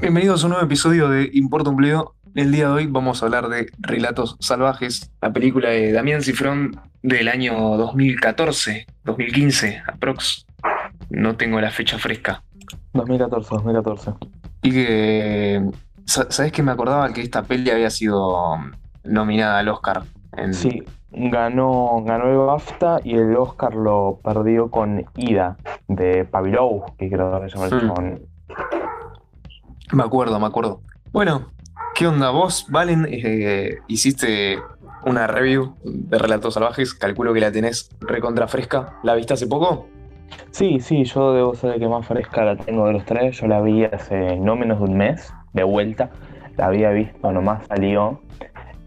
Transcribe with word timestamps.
Bienvenidos 0.00 0.42
a 0.42 0.46
un 0.46 0.50
nuevo 0.50 0.64
episodio 0.64 1.08
de 1.08 1.28
Importa 1.32 1.70
un 1.70 1.76
Bledo. 1.76 2.14
El 2.36 2.52
día 2.52 2.68
de 2.68 2.72
hoy 2.72 2.86
vamos 2.86 3.20
a 3.20 3.26
hablar 3.26 3.48
de 3.48 3.66
Relatos 3.80 4.36
Salvajes, 4.38 5.10
la 5.20 5.32
película 5.32 5.70
de 5.70 5.90
Damián 5.90 6.22
Cifrón 6.22 6.80
del 7.02 7.26
año 7.26 7.76
2014, 7.76 8.86
2015, 9.04 9.82
aprox. 9.88 10.46
No 11.10 11.36
tengo 11.36 11.60
la 11.60 11.72
fecha 11.72 11.98
fresca. 11.98 12.44
2014, 12.92 13.48
2014. 13.56 14.12
Y 14.62 14.70
que, 14.70 15.62
sa- 16.08 16.30
¿sabes 16.30 16.52
que 16.52 16.62
me 16.62 16.72
acordaba 16.72 17.12
que 17.12 17.20
esta 17.20 17.42
peli 17.42 17.70
había 17.70 17.90
sido 17.90 18.56
nominada 19.04 19.58
al 19.58 19.68
Oscar? 19.68 20.02
En- 20.36 20.54
Sí, 20.54 20.82
ganó, 21.10 22.02
ganó 22.04 22.30
el 22.30 22.36
BAFTA 22.38 23.00
y 23.04 23.14
el 23.14 23.36
Oscar 23.36 23.74
lo 23.74 24.18
perdió 24.22 24.70
con 24.70 25.04
Ida 25.16 25.56
de 25.86 26.24
Pavilou, 26.24 26.84
que 26.98 27.08
creo 27.10 27.40
que 27.40 27.48
se 27.50 27.56
llama 27.56 27.66
el 27.68 27.74
Mm. 27.74 27.80
chabón. 27.80 28.20
Me 29.92 30.02
acuerdo, 30.02 30.38
me 30.38 30.46
acuerdo. 30.46 30.80
Bueno, 31.12 31.52
¿qué 31.94 32.06
onda 32.06 32.30
vos, 32.30 32.66
Valen? 32.68 33.06
Eh, 33.10 33.78
hiciste 33.88 34.58
una 35.06 35.26
review 35.26 35.76
de 35.84 36.18
Relatos 36.18 36.54
Salvajes, 36.54 36.94
calculo 36.94 37.32
que 37.32 37.40
la 37.40 37.52
tenés 37.52 37.90
recontra 38.00 38.48
fresca. 38.48 38.98
¿La 39.02 39.14
viste 39.14 39.34
hace 39.34 39.46
poco? 39.46 39.86
Sí, 40.50 40.80
sí, 40.80 41.04
yo 41.04 41.32
debo 41.32 41.54
ser 41.54 41.74
el 41.74 41.80
que 41.80 41.88
más 41.88 42.06
fresca 42.06 42.44
la 42.44 42.56
tengo 42.56 42.86
de 42.86 42.92
los 42.92 43.04
tres. 43.06 43.40
Yo 43.40 43.46
la 43.46 43.62
vi 43.62 43.84
hace 43.84 44.36
no 44.36 44.56
menos 44.56 44.78
de 44.78 44.84
un 44.84 44.96
mes, 44.98 45.32
de 45.52 45.62
vuelta. 45.64 46.10
La 46.56 46.66
había 46.66 46.90
visto, 46.90 47.30
nomás 47.32 47.66
salió 47.66 48.20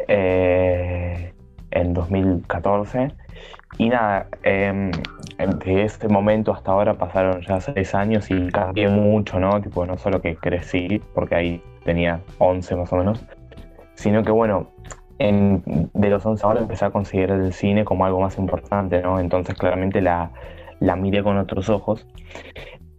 eh, 0.08 1.34
en 1.72 1.94
2014. 1.94 3.10
Y 3.78 3.90
nada, 3.90 4.28
eh, 4.44 4.92
de 5.66 5.84
ese 5.84 6.08
momento 6.08 6.54
hasta 6.54 6.72
ahora 6.72 6.94
pasaron 6.96 7.42
ya 7.42 7.60
seis 7.62 7.96
años 7.96 8.30
y 8.30 8.50
cambié 8.50 8.90
mucho, 8.90 9.40
¿no? 9.40 9.62
Tipo, 9.62 9.86
no 9.86 9.98
solo 9.98 10.22
que 10.22 10.36
crecí, 10.36 11.02
porque 11.16 11.36
ahí 11.36 11.64
tenía 11.84 12.20
11 12.38 12.76
más 12.76 12.92
o 12.94 12.98
menos, 12.98 13.26
sino 13.96 14.24
que 14.24 14.32
bueno, 14.32 14.68
en- 15.20 15.64
de 15.94 16.10
los 16.10 16.26
11 16.26 16.46
ahora 16.46 16.60
empecé 16.62 16.86
a 16.86 16.92
considerar 16.92 17.40
el 17.40 17.54
cine 17.54 17.86
como 17.86 18.06
algo 18.06 18.20
más 18.20 18.38
importante, 18.38 19.02
¿no? 19.02 19.20
Entonces 19.20 19.56
claramente 19.56 20.02
la, 20.02 20.32
la 20.80 20.96
miré 20.96 21.24
con 21.24 21.38
otros 21.38 21.70
ojos. 21.70 22.06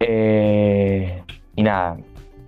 Eh, 0.01 1.23
y 1.55 1.63
nada, 1.63 1.97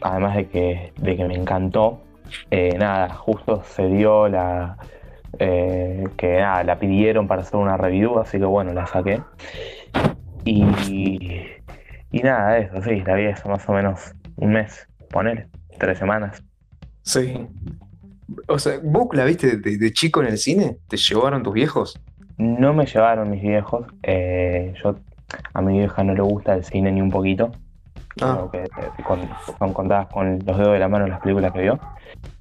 además 0.03 0.37
de 0.37 0.48
que, 0.48 0.92
de 0.97 1.17
que 1.17 1.25
me 1.25 1.34
encantó, 1.34 2.03
eh, 2.50 2.77
nada, 2.78 3.09
justo 3.11 3.62
se 3.64 3.87
dio 3.89 4.28
la... 4.28 4.77
eh, 5.39 6.05
que 6.17 6.39
nada, 6.41 6.64
la 6.64 6.78
pidieron 6.78 7.27
para 7.27 7.42
hacer 7.42 7.56
una 7.56 7.77
review, 7.77 8.19
así 8.19 8.39
que 8.39 8.45
bueno, 8.45 8.72
la 8.72 8.87
saqué. 8.87 9.20
Y, 10.45 10.62
y 12.11 12.19
nada, 12.22 12.59
eso 12.59 12.83
sí, 12.83 13.00
la 13.00 13.15
vi 13.15 13.27
hace 13.27 13.48
más 13.48 13.69
o 13.69 13.72
menos 13.72 14.15
un 14.37 14.53
mes, 14.53 14.87
ponele, 15.11 15.48
tres 15.78 15.98
semanas. 15.98 16.42
Sí. 17.03 17.47
O 18.48 18.59
sea, 18.59 18.78
¿vos 18.83 19.09
la 19.12 19.25
viste 19.25 19.56
de, 19.59 19.77
de 19.77 19.92
chico 19.92 20.22
en 20.22 20.28
el 20.28 20.39
cine? 20.39 20.78
¿Te 20.89 20.97
llevaron 20.97 21.42
tus 21.42 21.55
viejos? 21.55 22.00
No 22.37 22.72
me 22.75 22.87
llevaron 22.87 23.31
mis 23.31 23.42
viejos, 23.42 23.87
eh, 24.03 24.75
yo 24.83 24.97
a 25.53 25.62
mi 25.62 25.78
vieja 25.78 26.03
no 26.03 26.15
le 26.15 26.22
gusta 26.22 26.55
el 26.55 26.65
cine 26.65 26.91
ni 26.91 27.00
un 27.00 27.11
poquito. 27.11 27.53
Ah. 28.20 28.47
Que 28.53 28.59
eh, 28.62 28.69
con- 29.07 29.29
son 29.59 29.73
contadas 29.73 30.07
con 30.12 30.39
los 30.45 30.57
dedos 30.59 30.73
de 30.73 30.79
la 30.79 30.89
mano 30.89 31.07
las 31.07 31.20
películas 31.20 31.53
que 31.53 31.61
vio. 31.62 31.81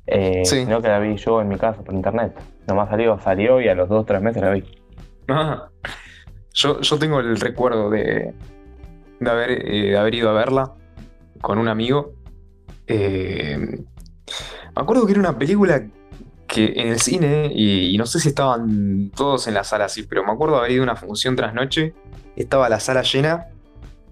Eh, 0.08 0.42
Sí. 0.46 0.62
Sino 0.66 0.82
que 0.82 0.88
la 0.88 1.00
vi 1.00 1.16
yo 1.18 1.42
en 1.42 1.48
mi 1.50 1.58
casa 1.58 1.82
por 1.82 1.94
internet. 1.94 2.40
Nomás 2.68 2.90
salió, 2.90 3.20
salió 3.20 3.60
y 3.62 3.68
a 3.70 3.76
los 3.76 3.90
dos 3.90 4.02
o 4.02 4.06
tres 4.06 4.22
meses 4.22 4.42
la 4.42 4.52
vi. 4.52 4.64
Ah. 5.30 5.68
Yo, 6.54 6.80
yo 6.82 7.00
tengo 7.00 7.20
el 7.20 7.40
recuerdo 7.40 7.90
de, 7.90 8.34
de, 9.20 9.30
haber, 9.30 9.52
eh, 9.52 9.90
de 9.92 9.98
haber 9.98 10.14
ido 10.16 10.30
a 10.30 10.34
verla 10.34 10.72
con 11.42 11.58
un 11.58 11.68
amigo. 11.68 12.12
Eh, 12.88 13.58
me 13.58 14.82
acuerdo 14.82 15.06
que 15.06 15.12
era 15.14 15.20
una 15.22 15.38
película 15.38 15.84
que 16.48 16.74
en 16.76 16.90
el 16.90 17.00
cine, 17.00 17.50
y, 17.54 17.96
y 17.96 17.98
no 17.98 18.06
sé 18.06 18.20
si 18.20 18.28
estaban 18.30 19.10
todos 19.16 19.48
en 19.48 19.56
la 19.56 19.64
sala 19.64 19.86
así, 19.86 20.04
pero 20.04 20.24
me 20.24 20.32
acuerdo 20.32 20.58
haber 20.58 20.72
ido 20.72 20.82
a 20.82 20.84
una 20.84 20.96
función 20.96 21.36
tras 21.36 21.54
noche. 21.54 21.94
Estaba 22.36 22.70
la 22.70 22.80
sala 22.80 23.02
llena. 23.02 23.48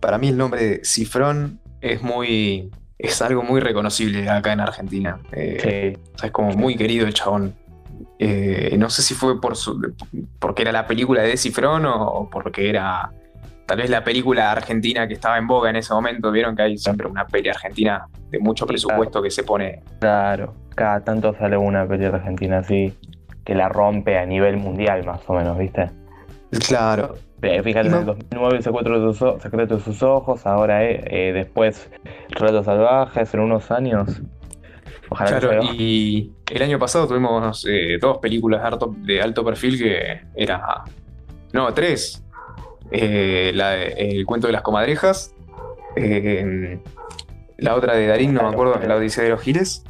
Para 0.02 0.18
mí 0.18 0.28
el 0.28 0.38
nombre 0.38 0.64
de 0.64 0.82
Cifrón 0.84 1.60
es 1.80 2.02
muy. 2.02 2.70
es 2.98 3.22
algo 3.22 3.44
muy 3.44 3.62
reconocible 3.62 4.30
acá 4.30 4.52
en 4.54 4.60
Argentina. 4.60 5.20
Eh, 5.32 5.58
Sí, 5.96 6.02
o 6.14 6.18
sea, 6.18 6.28
es 6.28 6.34
como 6.34 6.52
muy 6.52 6.76
querido 6.76 7.08
el 7.08 7.14
chabón. 7.14 7.56
Eh, 8.20 8.76
no 8.78 8.90
sé 8.90 9.02
si 9.02 9.14
fue 9.14 9.40
por 9.40 9.56
su, 9.56 9.94
porque 10.40 10.64
era 10.64 10.72
la 10.72 10.86
película 10.86 11.22
de 11.22 11.38
Cifrón 11.38 11.86
o, 11.86 12.08
o 12.08 12.30
porque 12.30 12.70
era 12.70 13.12
tal 13.66 13.78
vez 13.78 13.90
la 13.90 14.04
película 14.04 14.52
argentina 14.52 15.08
que 15.08 15.14
estaba 15.14 15.38
en 15.38 15.48
boga 15.48 15.70
en 15.70 15.78
ese 15.78 15.94
momento. 15.94 16.32
Vieron 16.32 16.56
que 16.56 16.64
hay 16.64 16.78
siempre 16.78 17.08
una 17.08 17.26
peli 17.26 17.50
argentina 17.50 18.06
de 18.30 18.40
mucho 18.40 18.68
presupuesto 18.68 19.22
que 19.22 19.32
se 19.32 19.44
pone. 19.44 19.82
claro. 20.00 20.56
Cada 20.76 21.02
tanto 21.04 21.36
sale 21.38 21.58
una 21.58 21.86
peli 21.86 22.06
argentina 22.06 22.60
así 22.60 22.94
que 23.44 23.56
la 23.56 23.68
rompe 23.70 24.18
a 24.18 24.26
nivel 24.26 24.58
mundial 24.58 25.06
más 25.06 25.20
o 25.28 25.34
menos, 25.34 25.58
¿viste? 25.58 25.90
Claro. 26.68 27.16
Eh, 27.42 27.62
Fíjate, 27.64 27.88
en 27.88 27.92
no- 27.94 28.00
el 28.00 28.06
2009 28.06 28.58
el 28.58 28.64
secreto 28.64 29.08
de 29.08 29.14
sus, 29.14 29.42
secreto 29.42 29.78
de 29.78 29.84
sus 29.84 30.04
ojos, 30.04 30.46
ahora 30.46 30.84
eh, 30.86 31.04
eh, 31.06 31.34
después 31.34 31.90
Relatos 32.30 32.66
Salvajes, 32.66 33.34
en 33.34 33.40
unos 33.40 33.72
años. 33.72 34.22
Ojalá 35.10 35.40
que 35.40 35.48
Claro, 35.48 35.64
y 35.74 36.32
el 36.52 36.62
año 36.62 36.78
pasado 36.80 37.08
tuvimos 37.08 37.66
eh, 37.70 37.98
dos 38.00 38.20
películas 38.20 38.62
de 38.62 38.68
alto, 38.68 38.96
de 38.98 39.22
alto 39.22 39.44
perfil 39.44 39.78
que 39.78 40.22
era. 40.36 40.84
No, 41.54 41.74
tres. 41.74 42.24
Eh, 42.92 43.52
la 43.56 43.72
de- 43.72 43.94
El 43.94 44.26
cuento 44.26 44.48
de 44.48 44.54
las 44.54 44.62
comadrejas. 44.62 45.34
eh, 45.96 46.80
la 47.58 47.76
otra 47.76 47.96
de 47.96 48.08
Darín, 48.08 48.34
no 48.34 48.44
me 48.44 48.50
acuerdo, 48.50 48.80
La 48.88 48.96
Odisea 48.96 49.24
de 49.26 49.30
los 49.32 49.42
Giles. 49.42 49.84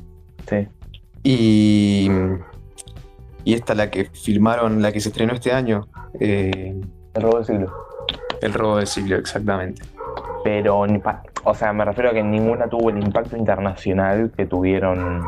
Sí. 0.50 0.68
Y. 1.24 2.10
Y 3.44 3.54
esta, 3.54 3.74
la 3.76 3.90
que 3.90 4.06
filmaron, 4.06 4.82
la 4.82 4.92
que 4.92 5.00
se 5.00 5.10
estrenó 5.10 5.34
este 5.34 5.52
año. 5.52 5.88
eh, 6.20 6.80
El 7.14 7.22
robo 7.22 7.38
del 7.38 7.46
siglo. 7.46 7.74
el 8.42 8.54
robo 8.54 8.78
del 8.78 8.88
siglo, 8.88 9.16
exactamente. 9.18 9.82
Pero, 10.44 10.86
o 11.44 11.54
sea, 11.54 11.72
me 11.74 11.86
refiero 11.86 12.10
a 12.10 12.14
que 12.14 12.24
ninguna 12.24 12.68
tuvo 12.68 12.90
el 12.90 12.98
impacto 13.04 13.38
internacional 13.38 14.32
que 14.36 14.46
tuvieron 14.48 15.24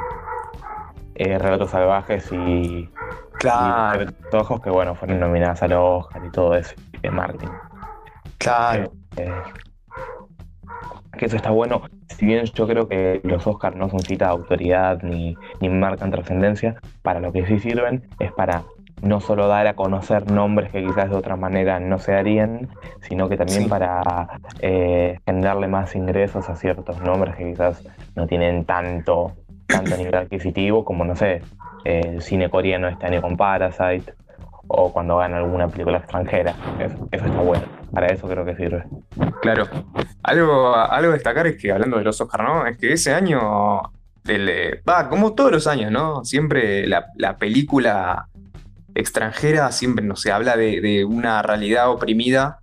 eh, 1.16 1.38
Relatos 1.38 1.70
Salvajes 1.72 2.32
y, 2.32 2.36
y 2.36 2.90
Claro, 3.40 4.12
Ojos, 4.32 4.62
que 4.62 4.70
bueno, 4.70 4.96
fueron 4.96 5.20
nominadas 5.20 5.62
al 5.64 5.74
Oscar 5.74 6.24
y 6.26 6.30
todo 6.32 6.56
eso, 6.56 6.74
de 7.02 7.12
marketing. 7.12 7.50
claro. 8.38 8.92
Eh, 9.18 9.32
que 11.18 11.26
eso 11.26 11.36
está 11.36 11.52
bueno. 11.52 11.82
Si 12.08 12.26
bien 12.26 12.46
yo 12.46 12.68
creo 12.68 12.88
que 12.88 13.22
los 13.24 13.46
Oscars 13.48 13.76
no 13.76 13.90
son 13.90 14.00
cita 14.02 14.26
de 14.26 14.32
autoridad 14.32 15.02
ni, 15.04 15.36
ni 15.60 15.70
marcan 15.70 16.12
trascendencia, 16.12 16.76
para 17.02 17.20
lo 17.20 17.32
que 17.32 17.46
sí 17.46 17.60
sirven 17.60 18.04
es 18.20 18.32
para 18.32 18.64
no 19.02 19.20
solo 19.20 19.48
dar 19.48 19.68
a 19.68 19.74
conocer 19.76 20.32
nombres 20.32 20.72
que 20.72 20.82
quizás 20.84 21.10
de 21.10 21.16
otra 21.16 21.36
manera 21.36 21.80
no 21.80 22.00
se 22.00 22.14
harían, 22.14 22.70
sino 23.02 23.28
que 23.28 23.38
también 23.38 23.64
Sí. 23.64 23.70
para 23.70 24.40
eh, 24.62 25.20
generarle 25.26 25.68
más 25.68 25.96
ingresos 25.96 26.50
a 26.50 26.56
ciertos 26.56 27.02
nombres 27.02 27.36
que 27.36 27.52
quizás 27.52 27.84
no 28.16 28.28
tienen 28.28 28.64
tanto, 28.66 29.34
tanto 29.68 29.98
nivel 29.98 30.16
adquisitivo 30.16 30.86
como, 30.86 31.04
no 31.04 31.16
sé, 31.16 31.42
eh, 31.84 32.02
el 32.06 32.22
cine 32.22 32.50
coreano 32.50 32.88
este 32.88 33.06
año 33.06 33.22
con 33.22 33.36
Parasite 33.36 34.14
o 34.68 34.92
cuando 34.92 35.18
gana 35.18 35.38
alguna 35.38 35.68
película 35.68 35.98
extranjera. 36.00 36.56
Eso, 36.80 37.08
eso 37.12 37.26
está 37.26 37.42
bueno. 37.42 37.64
Para 37.92 38.08
eso 38.08 38.28
creo 38.28 38.46
que 38.46 38.56
sirve. 38.56 38.84
Claro. 39.42 39.68
Algo, 40.24 40.76
algo 40.76 41.12
a 41.12 41.14
destacar 41.14 41.48
es 41.48 41.58
que 41.62 41.72
hablando 41.72 41.98
de 41.98 42.04
los 42.04 42.20
Oscar, 42.20 42.44
¿no? 42.44 42.66
Es 42.66 42.78
que 42.78 42.94
ese 42.94 43.14
año, 43.14 43.82
del, 44.24 44.50
eh, 44.50 44.82
va, 44.88 45.10
como 45.10 45.34
todos 45.34 45.52
los 45.52 45.68
años, 45.68 45.92
¿no? 45.92 46.24
Siempre 46.26 46.88
la, 46.88 47.06
la 47.18 47.38
película 47.38 48.28
extranjera 48.96 49.72
siempre, 49.72 50.06
no 50.06 50.16
se 50.16 50.32
habla 50.32 50.56
de, 50.56 50.82
de 50.82 51.06
una 51.06 51.42
realidad 51.42 51.90
oprimida 51.90 52.60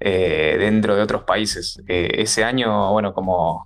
eh, 0.00 0.56
dentro 0.58 0.94
de 0.94 1.02
otros 1.02 1.24
países. 1.24 1.82
Eh, 1.88 2.10
ese 2.18 2.44
año, 2.44 2.92
bueno, 2.92 3.12
como 3.12 3.64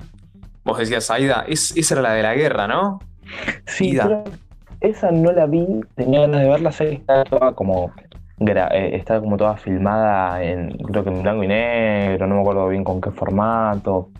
vos 0.65 0.79
decías, 0.79 1.11
Aida, 1.11 1.44
es, 1.47 1.76
esa 1.76 1.94
era 1.94 2.03
la 2.03 2.12
de 2.15 2.23
la 2.23 2.35
guerra, 2.35 2.67
¿no? 2.67 3.00
Sí, 3.67 3.91
Ida. 3.91 4.05
pero 4.05 4.25
esa 4.82 5.11
no 5.11 5.32
la 5.32 5.46
vi, 5.46 5.67
tenía 5.94 6.20
ganas 6.23 6.43
de 6.43 6.49
verla, 6.49 6.73
sé 6.73 6.93
está 6.94 7.25
toda 7.25 7.55
como 7.55 7.93
eh, 8.46 8.90
está 8.94 9.20
como 9.20 9.37
toda 9.37 9.56
filmada 9.56 10.43
en, 10.43 10.70
creo 10.79 11.05
que 11.05 11.11
en 11.11 11.23
blanco 11.23 11.44
y 11.44 11.49
negro, 11.49 12.26
no 12.26 12.37
me 12.37 12.40
acuerdo 12.40 12.69
bien 12.69 12.84
con 12.84 13.00
qué 13.00 13.11
formato. 13.11 14.11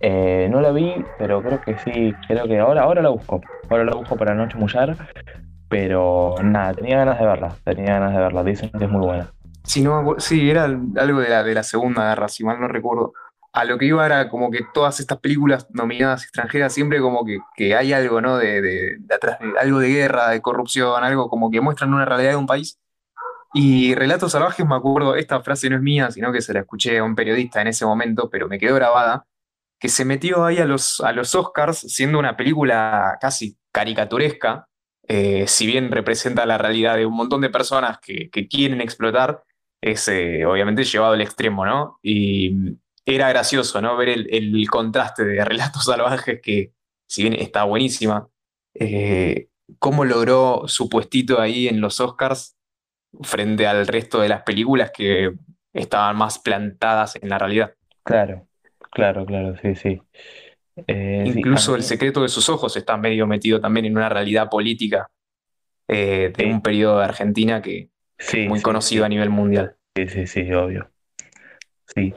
Eh, 0.00 0.48
no 0.50 0.60
la 0.60 0.72
vi, 0.72 0.92
pero 1.16 1.40
creo 1.42 1.60
que 1.60 1.78
sí, 1.78 2.12
creo 2.26 2.48
que 2.48 2.58
ahora, 2.58 2.82
ahora 2.82 3.02
la 3.02 3.10
busco, 3.10 3.40
ahora 3.70 3.84
la 3.84 3.94
busco 3.94 4.16
para 4.16 4.34
no 4.34 4.48
chamullar, 4.48 4.96
pero 5.68 6.34
nada, 6.42 6.74
tenía 6.74 6.98
ganas 6.98 7.20
de 7.20 7.24
verla, 7.24 7.54
tenía 7.64 8.00
ganas 8.00 8.12
de 8.12 8.18
verla, 8.18 8.42
dicen 8.42 8.70
que 8.70 8.84
es 8.84 8.90
muy 8.90 9.06
buena. 9.06 9.30
Sí, 9.62 9.80
no, 9.80 10.16
sí, 10.18 10.50
era 10.50 10.64
algo 10.64 11.20
de 11.20 11.28
la, 11.28 11.44
de 11.44 11.54
la 11.54 11.62
Segunda 11.62 12.08
Guerra, 12.08 12.28
si 12.28 12.42
mal 12.42 12.60
no 12.60 12.66
recuerdo. 12.66 13.12
A 13.52 13.64
lo 13.64 13.78
que 13.78 13.86
iba 13.86 14.04
era 14.06 14.28
como 14.28 14.50
que 14.50 14.60
todas 14.72 14.98
estas 15.00 15.18
películas 15.18 15.66
nominadas 15.70 16.22
extranjeras 16.22 16.72
siempre 16.72 17.00
como 17.00 17.24
que, 17.24 17.38
que 17.54 17.74
hay 17.76 17.92
algo, 17.92 18.20
¿no? 18.20 18.38
De, 18.38 18.62
de, 18.62 18.96
de 18.98 19.14
atrás, 19.14 19.38
de, 19.40 19.52
algo 19.60 19.78
de 19.78 19.88
guerra, 19.88 20.30
de 20.30 20.40
corrupción, 20.40 21.04
algo 21.04 21.28
como 21.28 21.50
que 21.50 21.60
muestran 21.60 21.92
una 21.92 22.04
realidad 22.04 22.30
de 22.30 22.36
un 22.36 22.46
país. 22.46 22.78
Y 23.54 23.94
Relatos 23.94 24.32
Salvajes, 24.32 24.66
me 24.66 24.74
acuerdo, 24.74 25.14
esta 25.14 25.42
frase 25.42 25.68
no 25.68 25.76
es 25.76 25.82
mía, 25.82 26.10
sino 26.10 26.32
que 26.32 26.40
se 26.40 26.54
la 26.54 26.60
escuché 26.60 26.98
a 26.98 27.04
un 27.04 27.14
periodista 27.14 27.60
en 27.60 27.68
ese 27.68 27.84
momento, 27.84 28.30
pero 28.30 28.48
me 28.48 28.58
quedó 28.58 28.74
grabada, 28.74 29.26
que 29.78 29.90
se 29.90 30.04
metió 30.06 30.44
ahí 30.46 30.58
a 30.58 30.64
los, 30.64 31.00
a 31.00 31.12
los 31.12 31.34
Oscars 31.34 31.78
siendo 31.78 32.18
una 32.18 32.36
película 32.36 33.18
casi 33.20 33.58
caricaturesca, 33.70 34.68
eh, 35.06 35.46
si 35.46 35.66
bien 35.66 35.90
representa 35.90 36.46
la 36.46 36.56
realidad 36.56 36.96
de 36.96 37.04
un 37.04 37.14
montón 37.14 37.42
de 37.42 37.50
personas 37.50 37.98
que, 38.00 38.30
que 38.30 38.48
quieren 38.48 38.80
explotar, 38.80 39.42
es 39.82 40.08
eh, 40.08 40.46
obviamente 40.46 40.84
llevado 40.84 41.14
al 41.14 41.20
extremo, 41.20 41.66
¿no? 41.66 41.98
Y 42.02 42.76
era 43.06 43.28
gracioso, 43.28 43.80
¿no? 43.80 43.96
Ver 43.96 44.10
el, 44.10 44.26
el 44.30 44.68
contraste 44.70 45.24
de 45.24 45.44
Relatos 45.44 45.84
Salvajes, 45.86 46.40
que 46.42 46.72
si 47.06 47.22
bien 47.22 47.34
está 47.34 47.64
buenísima, 47.64 48.28
eh, 48.74 49.48
cómo 49.78 50.04
logró 50.04 50.62
su 50.66 50.88
puestito 50.88 51.40
ahí 51.40 51.68
en 51.68 51.80
los 51.80 52.00
Oscars 52.00 52.56
frente 53.22 53.66
al 53.66 53.86
resto 53.86 54.20
de 54.20 54.28
las 54.28 54.42
películas 54.42 54.90
que 54.92 55.32
estaban 55.72 56.16
más 56.16 56.38
plantadas 56.38 57.16
en 57.16 57.28
la 57.28 57.38
realidad. 57.38 57.74
Claro, 58.04 58.46
claro, 58.90 59.26
claro, 59.26 59.56
sí, 59.56 59.74
sí. 59.74 60.02
Eh, 60.86 61.24
sí, 61.32 61.38
Incluso 61.38 61.74
El 61.74 61.82
mí- 61.82 61.86
secreto 61.88 62.22
de 62.22 62.28
sus 62.28 62.48
ojos 62.48 62.76
está 62.76 62.96
medio 62.96 63.26
metido 63.26 63.60
también 63.60 63.86
en 63.86 63.96
una 63.96 64.08
realidad 64.08 64.48
política 64.48 65.10
eh, 65.88 66.32
de 66.36 66.44
sí, 66.44 66.50
un 66.50 66.62
periodo 66.62 66.98
de 66.98 67.04
Argentina 67.04 67.60
que, 67.62 67.90
es 68.18 68.48
muy 68.48 68.62
conocido 68.62 69.04
a 69.04 69.08
nivel 69.08 69.30
mundial. 69.30 69.76
sí, 69.94 70.08
sí, 70.08 70.26
sí, 70.26 70.52
obvio. 70.52 70.90
Sí. 71.94 72.12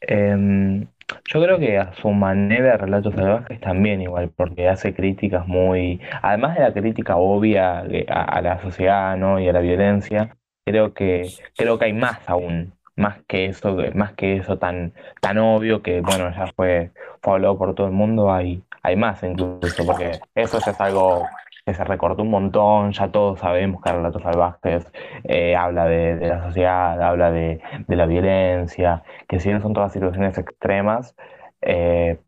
Em, 0.00 0.86
yo 1.24 1.42
creo 1.42 1.58
que 1.58 1.78
a 1.78 1.92
su 1.94 2.10
manera 2.10 2.76
Relatos 2.76 3.14
Salvajes 3.14 3.60
también 3.60 4.00
igual, 4.02 4.30
porque 4.34 4.68
hace 4.68 4.94
críticas 4.94 5.46
muy, 5.46 6.00
además 6.22 6.56
de 6.56 6.62
la 6.62 6.72
crítica 6.72 7.16
obvia 7.16 7.80
a, 8.08 8.40
la 8.42 8.60
sociedad, 8.62 9.16
¿no? 9.16 9.40
y 9.40 9.48
a 9.48 9.52
la 9.52 9.60
violencia, 9.60 10.36
creo 10.64 10.94
que 10.94 11.28
creo 11.56 11.78
que 11.78 11.86
hay 11.86 11.92
más 11.94 12.28
aún, 12.28 12.74
más 12.96 13.18
que 13.26 13.46
eso, 13.46 13.76
más 13.94 14.12
que 14.14 14.36
eso 14.36 14.58
tan 14.58 14.92
tan 15.20 15.38
obvio 15.38 15.82
que 15.82 16.00
bueno 16.00 16.30
ya 16.34 16.48
fue 16.54 16.90
fue 17.22 17.34
hablado 17.34 17.58
por 17.58 17.74
todo 17.74 17.86
el 17.86 17.92
mundo, 17.92 18.32
hay 18.32 18.62
hay 18.82 18.96
más 18.96 19.22
incluso, 19.22 19.86
porque 19.86 20.20
eso 20.34 20.58
ya 20.64 20.72
es 20.72 20.80
algo 20.80 21.26
que 21.68 21.74
se 21.74 21.84
recortó 21.84 22.22
un 22.22 22.30
montón, 22.30 22.92
ya 22.92 23.10
todos 23.12 23.40
sabemos 23.40 23.82
que 23.82 23.92
Relatos 23.92 24.22
Salvajes 24.22 24.90
eh, 25.24 25.56
habla 25.56 25.86
de, 25.86 26.16
de 26.16 26.28
la 26.28 26.42
sociedad, 26.44 27.02
habla 27.02 27.30
de, 27.30 27.60
de 27.86 27.96
la 27.96 28.06
violencia 28.06 29.02
que 29.28 29.40
si 29.40 29.48
bien 29.50 29.60
son 29.62 29.74
todas 29.74 29.92
situaciones 29.92 30.38
extremas, 30.38 31.14
eh, 31.62 32.18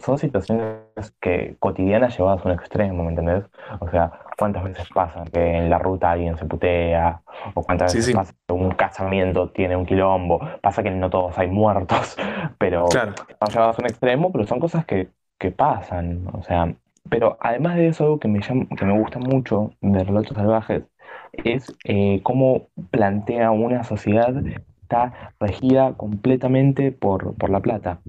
son 0.00 0.18
situaciones 0.18 1.12
que 1.20 1.56
cotidianas 1.58 2.16
llevadas 2.16 2.44
a 2.44 2.48
un 2.48 2.54
extremo, 2.54 3.02
¿me 3.04 3.10
entendés? 3.10 3.44
O 3.80 3.88
sea, 3.88 4.12
¿cuántas 4.36 4.64
veces 4.64 4.90
pasa 4.90 5.24
que 5.32 5.40
en 5.56 5.70
la 5.70 5.78
ruta 5.78 6.10
alguien 6.12 6.36
se 6.36 6.44
putea? 6.44 7.22
¿O 7.54 7.64
cuántas 7.64 7.92
Sí, 7.92 8.02
veces 8.02 8.10
sí, 8.12 8.12
pasa 8.12 8.34
que 8.46 8.52
un 8.52 8.70
casamiento 8.72 9.50
tiene 9.52 9.76
un 9.76 9.86
quilombo? 9.86 10.40
Pasa 10.62 10.82
que 10.82 10.90
no 10.90 11.08
todos 11.10 11.38
hay 11.38 11.48
muertos, 11.48 12.16
pero 12.58 12.88
claro. 12.88 13.14
están 13.28 13.50
llevadas 13.50 13.78
a 13.78 13.82
un 13.82 13.86
extremo, 13.88 14.32
pero 14.32 14.46
son 14.46 14.60
cosas 14.60 14.84
que, 14.86 15.10
que 15.38 15.50
pasan, 15.50 16.26
o 16.34 16.42
sea, 16.42 16.74
pero 17.10 17.36
además 17.40 17.76
de 17.76 17.88
eso, 17.88 18.04
algo 18.04 18.18
que 18.20 18.28
me 18.28 18.40
llama- 18.40 18.66
que 18.76 18.84
me 18.84 18.98
gusta 18.98 19.18
mucho 19.18 19.72
de 19.80 20.04
Relatos 20.04 20.36
Salvajes 20.36 20.84
es 21.32 21.74
eh, 21.84 22.20
cómo 22.22 22.68
plantea 22.90 23.50
una 23.50 23.84
sociedad 23.84 24.42
que 24.42 24.62
está 24.82 25.32
regida 25.40 25.94
completamente 25.94 26.92
por, 26.92 27.34
por 27.36 27.50
la 27.50 27.60
plata. 27.60 28.00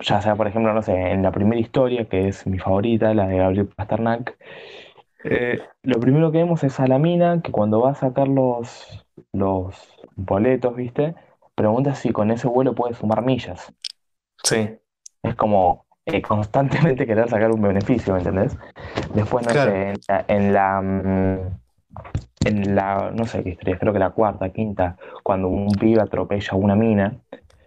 Ya 0.00 0.20
sea, 0.20 0.36
por 0.36 0.46
ejemplo, 0.46 0.72
no 0.74 0.82
sé, 0.82 0.92
en 0.92 1.22
la 1.22 1.30
primera 1.32 1.60
historia, 1.60 2.08
que 2.08 2.28
es 2.28 2.46
mi 2.46 2.58
favorita, 2.58 3.14
la 3.14 3.26
de 3.26 3.38
Gabriel 3.38 3.68
Pasternak, 3.68 4.36
eh, 5.24 5.60
lo 5.82 6.00
primero 6.00 6.30
que 6.32 6.38
vemos 6.38 6.62
es 6.64 6.78
a 6.80 6.86
la 6.86 6.98
mina 6.98 7.40
que 7.42 7.52
cuando 7.52 7.80
va 7.80 7.92
a 7.92 7.94
sacar 7.94 8.28
los, 8.28 9.06
los 9.32 9.76
boletos, 10.16 10.76
¿viste? 10.76 11.14
Pregunta 11.54 11.94
si 11.94 12.10
con 12.10 12.30
ese 12.30 12.48
vuelo 12.48 12.74
puede 12.74 12.94
sumar 12.94 13.22
millas. 13.22 13.72
Sí, 14.42 14.68
Es 15.22 15.34
como 15.36 15.86
eh, 16.06 16.22
constantemente 16.22 17.06
querer 17.06 17.28
sacar 17.28 17.50
un 17.50 17.62
beneficio, 17.62 18.12
¿me 18.12 18.20
entendés? 18.20 18.56
Después, 19.14 19.46
no 19.46 19.52
claro. 19.52 19.70
sé, 19.70 19.88
en 19.88 19.98
la, 20.08 20.24
en 20.28 20.52
la, 20.52 20.80
mm, 20.82 21.38
en 22.46 22.74
la, 22.74 23.10
no 23.14 23.24
sé 23.26 23.42
qué 23.42 23.50
historia, 23.50 23.78
creo 23.78 23.92
que 23.92 23.98
la 23.98 24.10
cuarta, 24.10 24.50
quinta, 24.50 24.96
cuando 25.22 25.48
un 25.48 25.72
pibe 25.72 26.02
atropella 26.02 26.48
a 26.52 26.56
una 26.56 26.76
mina, 26.76 27.16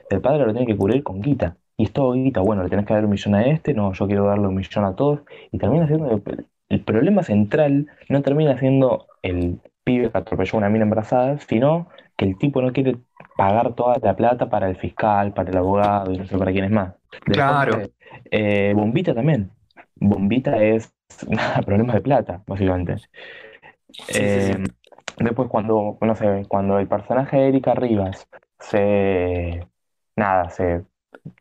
el 0.09 0.21
padre 0.21 0.45
lo 0.45 0.53
tiene 0.53 0.67
que 0.67 0.77
cubrir 0.77 1.03
con 1.03 1.21
guita. 1.21 1.57
Y 1.77 1.83
es 1.85 1.93
todo 1.93 2.13
guita, 2.13 2.41
bueno, 2.41 2.63
le 2.63 2.69
tenés 2.69 2.85
que 2.85 2.93
dar 2.93 3.05
un 3.05 3.11
millón 3.11 3.35
a 3.35 3.45
este, 3.45 3.73
no, 3.73 3.93
yo 3.93 4.07
quiero 4.07 4.25
darle 4.25 4.47
un 4.47 4.55
millón 4.55 4.85
a 4.85 4.95
todos. 4.95 5.21
Y 5.51 5.57
termina 5.57 5.87
siendo, 5.87 6.11
el, 6.11 6.45
el 6.69 6.81
problema 6.83 7.23
central 7.23 7.87
no 8.09 8.21
termina 8.21 8.57
siendo 8.57 9.07
el 9.21 9.59
pibe 9.83 10.11
que 10.11 10.17
atropelló 10.17 10.55
a 10.55 10.57
una 10.57 10.69
mina 10.69 10.83
embarazada, 10.83 11.39
sino 11.39 11.87
que 12.15 12.25
el 12.25 12.37
tipo 12.37 12.61
no 12.61 12.73
quiere 12.73 12.97
pagar 13.37 13.75
toda 13.75 13.97
la 14.03 14.15
plata 14.17 14.49
para 14.49 14.69
el 14.69 14.77
fiscal, 14.77 15.33
para 15.33 15.51
el 15.51 15.57
abogado 15.57 16.11
y 16.13 16.19
no 16.19 16.27
sé 16.27 16.37
para 16.39 16.51
quién 16.53 16.65
es 16.65 16.71
más. 16.71 16.95
Después, 17.25 17.35
Claro, 17.35 17.73
eh, 17.73 17.91
eh, 18.31 18.73
Bombita 18.75 19.15
también. 19.15 19.51
Bombita 19.95 20.63
es 20.63 20.93
nada, 21.29 21.61
problemas 21.63 21.95
de 21.95 22.01
plata, 22.01 22.43
básicamente. 22.47 22.97
sí, 24.09 24.27
sí, 24.29 24.41
sí. 24.41 24.53
Eh, 24.53 24.71
después 25.19 25.49
cuando, 25.49 25.97
no 26.01 26.15
sé, 26.15 26.45
cuando 26.49 26.79
el 26.79 26.87
personaje 26.87 27.37
de 27.37 27.49
Erika 27.49 27.75
Rivas 27.75 28.27
se, 28.59 29.67
nada, 30.15 30.49
se, 30.49 30.85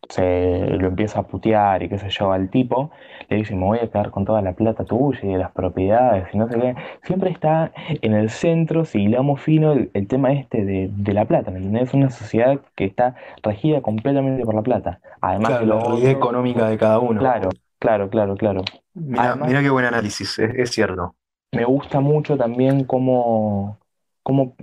se 0.08 0.66
lo 0.78 0.88
empieza 0.88 1.20
a 1.20 1.26
putear 1.26 1.82
y 1.82 1.88
qué 1.88 1.98
sé 1.98 2.08
yo 2.10 2.32
al 2.32 2.50
tipo, 2.50 2.90
le 3.28 3.36
dice, 3.36 3.54
me 3.54 3.64
voy 3.64 3.78
a 3.78 3.88
quedar 3.90 4.10
con 4.10 4.24
toda 4.24 4.42
la 4.42 4.52
plata 4.54 4.84
tuya 4.84 5.20
y 5.22 5.28
de 5.32 5.38
las 5.38 5.52
propiedades 5.52 6.28
y 6.32 6.38
no 6.38 6.48
sé 6.48 6.58
qué. 6.60 6.74
Siempre 7.02 7.30
está 7.30 7.72
en 7.76 8.14
el 8.14 8.30
centro, 8.30 8.84
si 8.84 9.02
hilamos 9.02 9.40
fino, 9.40 9.72
el, 9.72 9.90
el 9.94 10.06
tema 10.08 10.32
este 10.32 10.64
de, 10.64 10.90
de 10.92 11.12
la 11.14 11.24
plata, 11.26 11.50
¿me 11.50 11.58
entendés? 11.58 11.88
Es 11.88 11.94
una 11.94 12.10
sociedad 12.10 12.60
que 12.76 12.84
está 12.84 13.16
regida 13.42 13.80
completamente 13.82 14.44
por 14.44 14.54
la 14.54 14.62
plata. 14.62 15.00
Además 15.20 15.58
Claro, 15.58 15.60
de 15.60 15.66
la 15.66 15.74
lo 15.74 15.78
realidad 15.78 16.10
otro, 16.10 16.12
económica 16.12 16.68
de 16.68 16.78
cada 16.78 16.98
uno. 16.98 17.20
claro, 17.20 17.50
claro, 17.78 18.08
claro, 18.10 18.36
claro. 18.36 18.62
Mira, 18.94 19.62
qué 19.62 19.70
buen 19.70 19.84
análisis, 19.86 20.38
es, 20.38 20.54
es 20.54 20.70
cierto. 20.70 21.14
me 21.52 21.64
gusta 21.64 22.00
mucho 22.00 22.36
también 22.36 22.84
cómo, 22.84 23.78
cómo, 24.22 24.56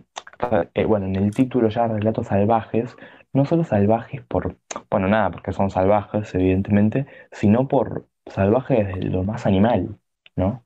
eh, 0.74 0.86
bueno, 0.86 1.06
en 1.08 1.16
el 1.16 1.32
título 1.34 1.70
ya 1.70 1.88
Relatos 1.88 2.28
Salvajes, 2.28 2.96
no 3.34 3.46
solo 3.46 3.64
salvajes 3.64 4.22
por, 4.24 4.58
bueno, 4.90 5.08
nada, 5.08 5.32
porque 5.32 5.54
son 5.54 5.70
salvajes, 5.70 6.34
evidentemente, 6.36 7.08
sino 7.32 7.68
por 7.68 8.08
salvajes 8.28 8.88
de 8.88 9.04
lo 9.04 9.24
más 9.24 9.46
animal, 9.46 9.98
¿no? 10.36 10.64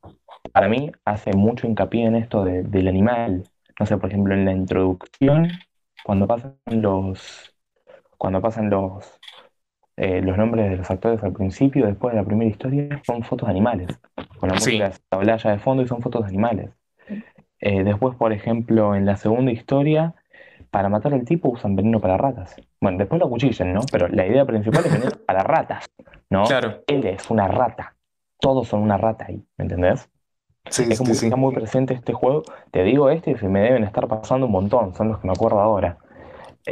Para 0.54 0.70
mí 0.70 0.92
hace 1.06 1.34
mucho 1.34 1.68
hincapié 1.68 2.06
en 2.06 2.16
esto 2.16 2.44
de- 2.46 2.64
del 2.64 2.88
animal. 2.88 3.50
No 3.80 3.86
sé, 3.86 3.98
por 3.98 4.10
ejemplo, 4.10 4.34
en 4.34 4.46
la 4.46 4.54
introducción, 4.54 5.64
cuando 6.04 6.28
pasan 6.28 6.58
los, 6.68 7.56
cuando 8.18 8.42
pasan 8.42 8.70
los, 8.70 9.20
eh, 9.98 10.22
los 10.22 10.38
nombres 10.38 10.70
de 10.70 10.78
los 10.78 10.90
actores 10.92 11.24
al 11.24 11.34
principio, 11.34 11.86
después 11.88 12.14
de 12.14 12.22
la 12.22 12.28
primera 12.28 12.50
historia, 12.50 13.02
son 13.06 13.24
fotos 13.24 13.48
de 13.48 13.52
animales, 13.52 14.00
con 14.40 14.50
la 14.50 14.56
música 14.56 14.90
Sí, 14.90 14.94
de 15.52 15.60
fondo 15.60 15.84
y 15.84 15.88
son 15.88 16.02
fotos 16.02 16.24
de 16.24 16.28
animales. 16.30 16.72
Eh, 17.60 17.84
después, 17.84 18.16
por 18.18 18.34
ejemplo, 18.34 18.96
en 18.96 19.06
la 19.06 19.18
segunda 19.18 19.52
historia, 19.52 20.16
para 20.78 20.90
matar 20.90 21.12
al 21.16 21.26
tipo 21.26 21.50
usan 21.50 21.76
veneno 21.76 22.00
para 22.00 22.18
ratas. 22.18 22.56
Bueno, 22.80 23.00
después 23.00 23.20
lo 23.20 23.26
acuchillan, 23.26 23.74
¿no? 23.74 23.82
Pero 23.92 24.08
la 24.10 24.28
idea 24.28 24.46
principal 24.46 24.86
es 24.86 24.92
veneno 24.94 25.12
para 25.26 25.42
ratas, 25.42 25.90
¿no? 26.30 26.44
claro. 26.44 26.84
Él 26.86 27.04
es 27.08 27.32
una 27.32 27.48
rata. 27.48 27.96
Todos 28.40 28.68
son 28.68 28.82
una 28.82 28.96
rata 28.96 29.26
ahí, 29.28 29.44
¿me 29.58 29.64
entendés? 29.64 30.08
Sí, 30.70 30.86
Es 30.88 31.00
como 31.00 31.16
sí, 31.16 31.22
que 31.22 31.26
está 31.26 31.36
muy 31.36 31.56
presente 31.56 31.96
este 31.96 32.14
juego. 32.14 32.44
Te 32.70 32.84
digo 32.84 33.10
este 33.10 33.32
y 33.32 33.38
se 33.38 33.50
me 33.50 33.62
deben 33.62 33.86
estar 33.86 34.08
pasando 34.08 34.46
un 34.46 34.52
montón, 34.52 34.94
son 34.94 35.08
los 35.08 35.18
que 35.18 35.26
me 35.26 35.34
acuerdo 35.34 35.60
ahora. 35.60 35.98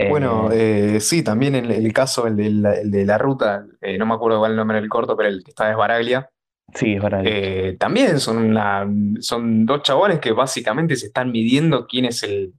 Bueno, 0.07 0.51
Eh, 0.51 0.97
eh, 0.97 0.99
sí, 0.99 1.23
también 1.23 1.55
el, 1.55 1.71
el 1.71 1.91
caso, 1.91 2.27
el 2.27 2.35
de 2.35 2.51
la, 2.51 2.73
el 2.75 2.91
de 2.91 3.05
la 3.07 3.17
ruta, 3.17 3.65
eh, 3.81 3.97
no 3.97 4.05
me 4.05 4.13
acuerdo 4.13 4.37
cuál 4.37 4.51
el 4.51 4.57
nombre 4.57 4.79
del 4.79 4.87
corto, 4.87 5.17
pero 5.17 5.29
el 5.29 5.43
que 5.43 5.49
está 5.49 5.67
de 5.67 5.73
Baraglia, 5.73 6.29
sí, 6.75 6.93
es 6.93 7.03
eh, 7.23 7.75
también 7.79 8.19
son, 8.19 8.37
una, 8.37 8.87
son 9.19 9.65
dos 9.65 9.81
chabones 9.81 10.19
que 10.19 10.31
básicamente 10.31 10.95
se 10.95 11.07
están 11.07 11.31
midiendo 11.31 11.87
quién 11.87 12.05
es 12.05 12.21
el, 12.21 12.53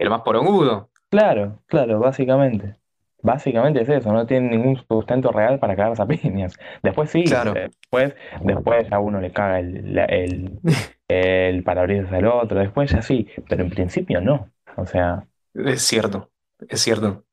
el 0.00 0.10
más 0.10 0.22
porongudo. 0.22 0.90
Claro, 1.10 1.58
claro, 1.66 1.98
básicamente. 2.00 2.76
Básicamente 3.22 3.82
es 3.82 3.88
eso, 3.90 4.12
no 4.12 4.26
tiene 4.26 4.48
ningún 4.48 4.82
sustento 4.88 5.30
real 5.30 5.58
para 5.58 5.76
cagarse 5.76 6.00
a 6.00 6.06
piñas. 6.06 6.54
Después 6.82 7.10
sí, 7.10 7.24
Claro, 7.24 7.52
después, 7.52 8.14
después 8.40 8.90
a 8.90 8.98
uno 8.98 9.20
le 9.20 9.30
caga 9.30 9.60
el, 9.60 9.98
el, 9.98 10.58
el 11.08 11.62
parabrisas 11.62 12.10
al 12.12 12.26
otro, 12.26 12.58
después 12.58 12.90
ya 12.90 13.02
sí, 13.02 13.28
pero 13.46 13.62
en 13.62 13.68
principio 13.68 14.22
no. 14.22 14.50
O 14.76 14.86
sea, 14.86 15.26
es 15.52 15.82
cierto, 15.82 16.30
es 16.66 16.80
cierto. 16.80 17.24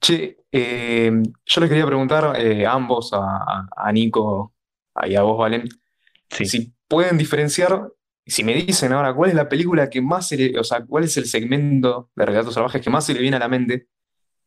Che, 0.00 0.38
eh, 0.50 1.22
yo 1.46 1.60
les 1.60 1.70
quería 1.70 1.86
preguntar 1.86 2.32
eh, 2.36 2.66
a 2.66 2.72
ambos, 2.72 3.12
a 3.14 3.92
Nico 3.92 4.52
y 5.06 5.14
a 5.14 5.22
vos, 5.22 5.38
Valen, 5.38 5.68
sí. 6.30 6.46
si 6.46 6.74
pueden 6.88 7.16
diferenciar, 7.16 7.88
si 8.26 8.44
me 8.44 8.54
dicen 8.54 8.92
ahora 8.92 9.14
cuál 9.14 9.30
es 9.30 9.36
la 9.36 9.48
película 9.48 9.90
que 9.90 10.00
más 10.00 10.28
se 10.28 10.36
le, 10.36 10.58
o 10.58 10.64
sea, 10.64 10.84
cuál 10.84 11.04
es 11.04 11.16
el 11.16 11.26
segmento 11.26 12.10
de 12.16 12.26
Relatos 12.26 12.54
Salvajes 12.54 12.82
que 12.82 12.90
más 12.90 13.04
se 13.06 13.14
le 13.14 13.20
viene 13.20 13.36
a 13.36 13.40
la 13.40 13.48
mente 13.48 13.88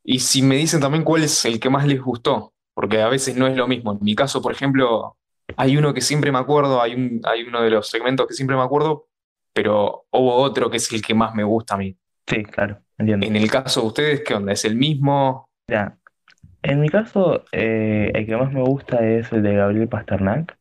Y 0.04 0.20
si 0.20 0.42
me 0.42 0.56
dicen 0.58 0.80
también 0.82 1.04
cuál 1.04 1.24
es 1.24 1.46
el 1.46 1.60
que 1.60 1.70
más 1.70 1.86
les 1.88 2.02
gustó, 2.02 2.54
porque 2.74 3.02
a 3.02 3.10
veces 3.10 3.36
no 3.38 3.48
es 3.48 3.58
lo 3.58 3.68
mismo. 3.68 3.94
En 3.94 4.00
mi 4.02 4.16
caso, 4.16 4.42
por 4.42 4.54
ejemplo, 4.54 5.18
hay 5.58 5.78
uno 5.78 5.94
que 5.94 6.02
siempre 6.02 6.32
me 6.32 6.40
acuerdo, 6.40 6.82
hay, 6.82 6.96
un, 6.96 7.22
hay 7.26 7.44
uno 7.44 7.62
de 7.62 7.70
los 7.72 7.90
segmentos 7.90 8.28
que 8.28 8.34
siempre 8.34 8.56
me 8.56 8.64
acuerdo, 8.64 9.08
pero 9.54 10.06
hubo 10.12 10.36
otro 10.36 10.70
que 10.70 10.78
es 10.78 10.92
el 10.92 11.02
que 11.02 11.14
más 11.14 11.36
me 11.36 11.44
gusta 11.44 11.76
a 11.76 11.78
mí. 11.78 11.98
Sí, 12.28 12.44
claro, 12.44 12.80
entiendo. 12.98 13.26
En 13.26 13.36
el 13.36 13.50
caso 13.52 13.82
de 13.82 13.88
ustedes, 13.88 14.22
¿qué 14.22 14.34
onda? 14.36 14.54
¿Es 14.54 14.66
el 14.66 14.76
mismo? 14.76 15.50
Ya. 15.68 15.98
En 16.64 16.82
mi 16.82 16.90
caso, 16.90 17.46
eh, 17.52 18.12
el 18.14 18.26
que 18.26 18.36
más 18.38 18.52
me 18.52 18.62
gusta 18.62 19.06
es 19.08 19.32
el 19.32 19.44
de 19.44 19.56
Gabriel 19.56 19.88
Pasternak, 19.88 20.58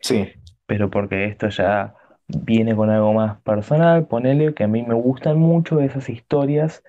Sí, 0.00 0.28
pero 0.66 0.88
porque 0.88 1.26
esto 1.26 1.48
ya 1.48 1.94
viene 2.38 2.74
con 2.74 2.90
algo 2.90 3.12
más 3.12 3.38
personal, 3.42 4.06
ponele 4.06 4.54
que 4.54 4.64
a 4.64 4.68
mí 4.68 4.82
me 4.82 4.94
gustan 4.94 5.38
mucho 5.38 5.80
esas 5.80 6.08
historias 6.08 6.82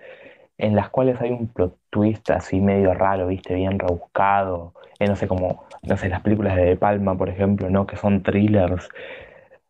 en 0.57 0.75
las 0.75 0.89
cuales 0.89 1.19
hay 1.21 1.31
un 1.31 1.47
plot 1.47 1.75
twist 1.89 2.29
así 2.29 2.61
medio 2.61 2.93
raro, 2.93 3.27
¿viste? 3.27 3.55
Bien 3.55 3.79
rebuscado, 3.79 4.73
eh, 4.99 5.07
no 5.07 5.15
sé, 5.15 5.27
como, 5.27 5.65
no 5.83 5.97
sé, 5.97 6.09
las 6.09 6.21
películas 6.21 6.55
de 6.55 6.65
De 6.65 6.75
Palma, 6.77 7.17
por 7.17 7.29
ejemplo, 7.29 7.69
¿no? 7.69 7.87
Que 7.87 7.97
son 7.97 8.21
thrillers 8.23 8.89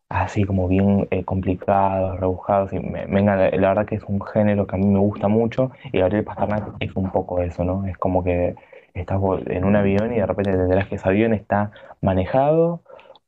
así 0.10 0.44
como 0.44 0.68
bien 0.68 1.08
eh, 1.12 1.24
complicados, 1.24 2.20
rebuscados, 2.20 2.74
y 2.74 2.80
me, 2.80 3.22
la, 3.24 3.36
verdad 3.50 3.86
que 3.86 3.96
es 3.96 4.04
un 4.04 4.22
género 4.22 4.68
que 4.68 4.76
a 4.76 4.80
mí 4.80 4.86
me 4.86 5.00
gusta 5.00 5.30
mucho, 5.30 5.72
y 5.94 6.00
Gabriel 6.00 6.26
Pasternak 6.26 6.76
es 6.82 6.94
un 6.98 7.12
poco 7.12 7.42
eso, 7.42 7.64
¿no? 7.64 7.86
Es 7.86 7.98
como 7.98 8.24
que 8.24 8.56
estás 8.94 9.22
en 9.48 9.64
un 9.64 9.76
avión 9.78 10.12
y 10.14 10.18
de 10.18 10.26
repente 10.26 10.52
te 10.52 10.58
enterás 10.58 10.88
que 10.90 10.96
ese 10.96 11.08
avión 11.08 11.34
está 11.34 11.72
manejado 12.02 12.82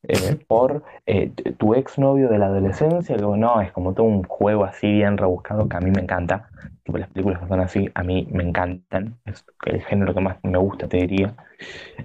eh, 0.05 0.37
por 0.47 0.83
eh, 1.05 1.31
tu 1.57 1.73
exnovio 1.73 2.27
de 2.29 2.37
la 2.37 2.47
adolescencia, 2.47 3.15
que 3.15 3.21
no, 3.21 3.61
es 3.61 3.71
como 3.71 3.93
todo 3.93 4.05
un 4.05 4.23
juego 4.23 4.65
así 4.65 4.91
bien 4.91 5.17
rebuscado 5.17 5.67
que 5.69 5.77
a 5.77 5.79
mí 5.79 5.91
me 5.91 6.01
encanta. 6.01 6.49
Tipo, 6.83 6.97
las 6.97 7.09
películas 7.09 7.39
que 7.41 7.47
son 7.47 7.59
así, 7.61 7.89
a 7.93 8.03
mí 8.03 8.27
me 8.31 8.43
encantan. 8.43 9.17
Es 9.25 9.45
el 9.65 9.81
género 9.81 10.13
que 10.13 10.19
más 10.19 10.37
me 10.43 10.57
gusta, 10.57 10.87
te 10.87 10.97
diría. 10.97 11.33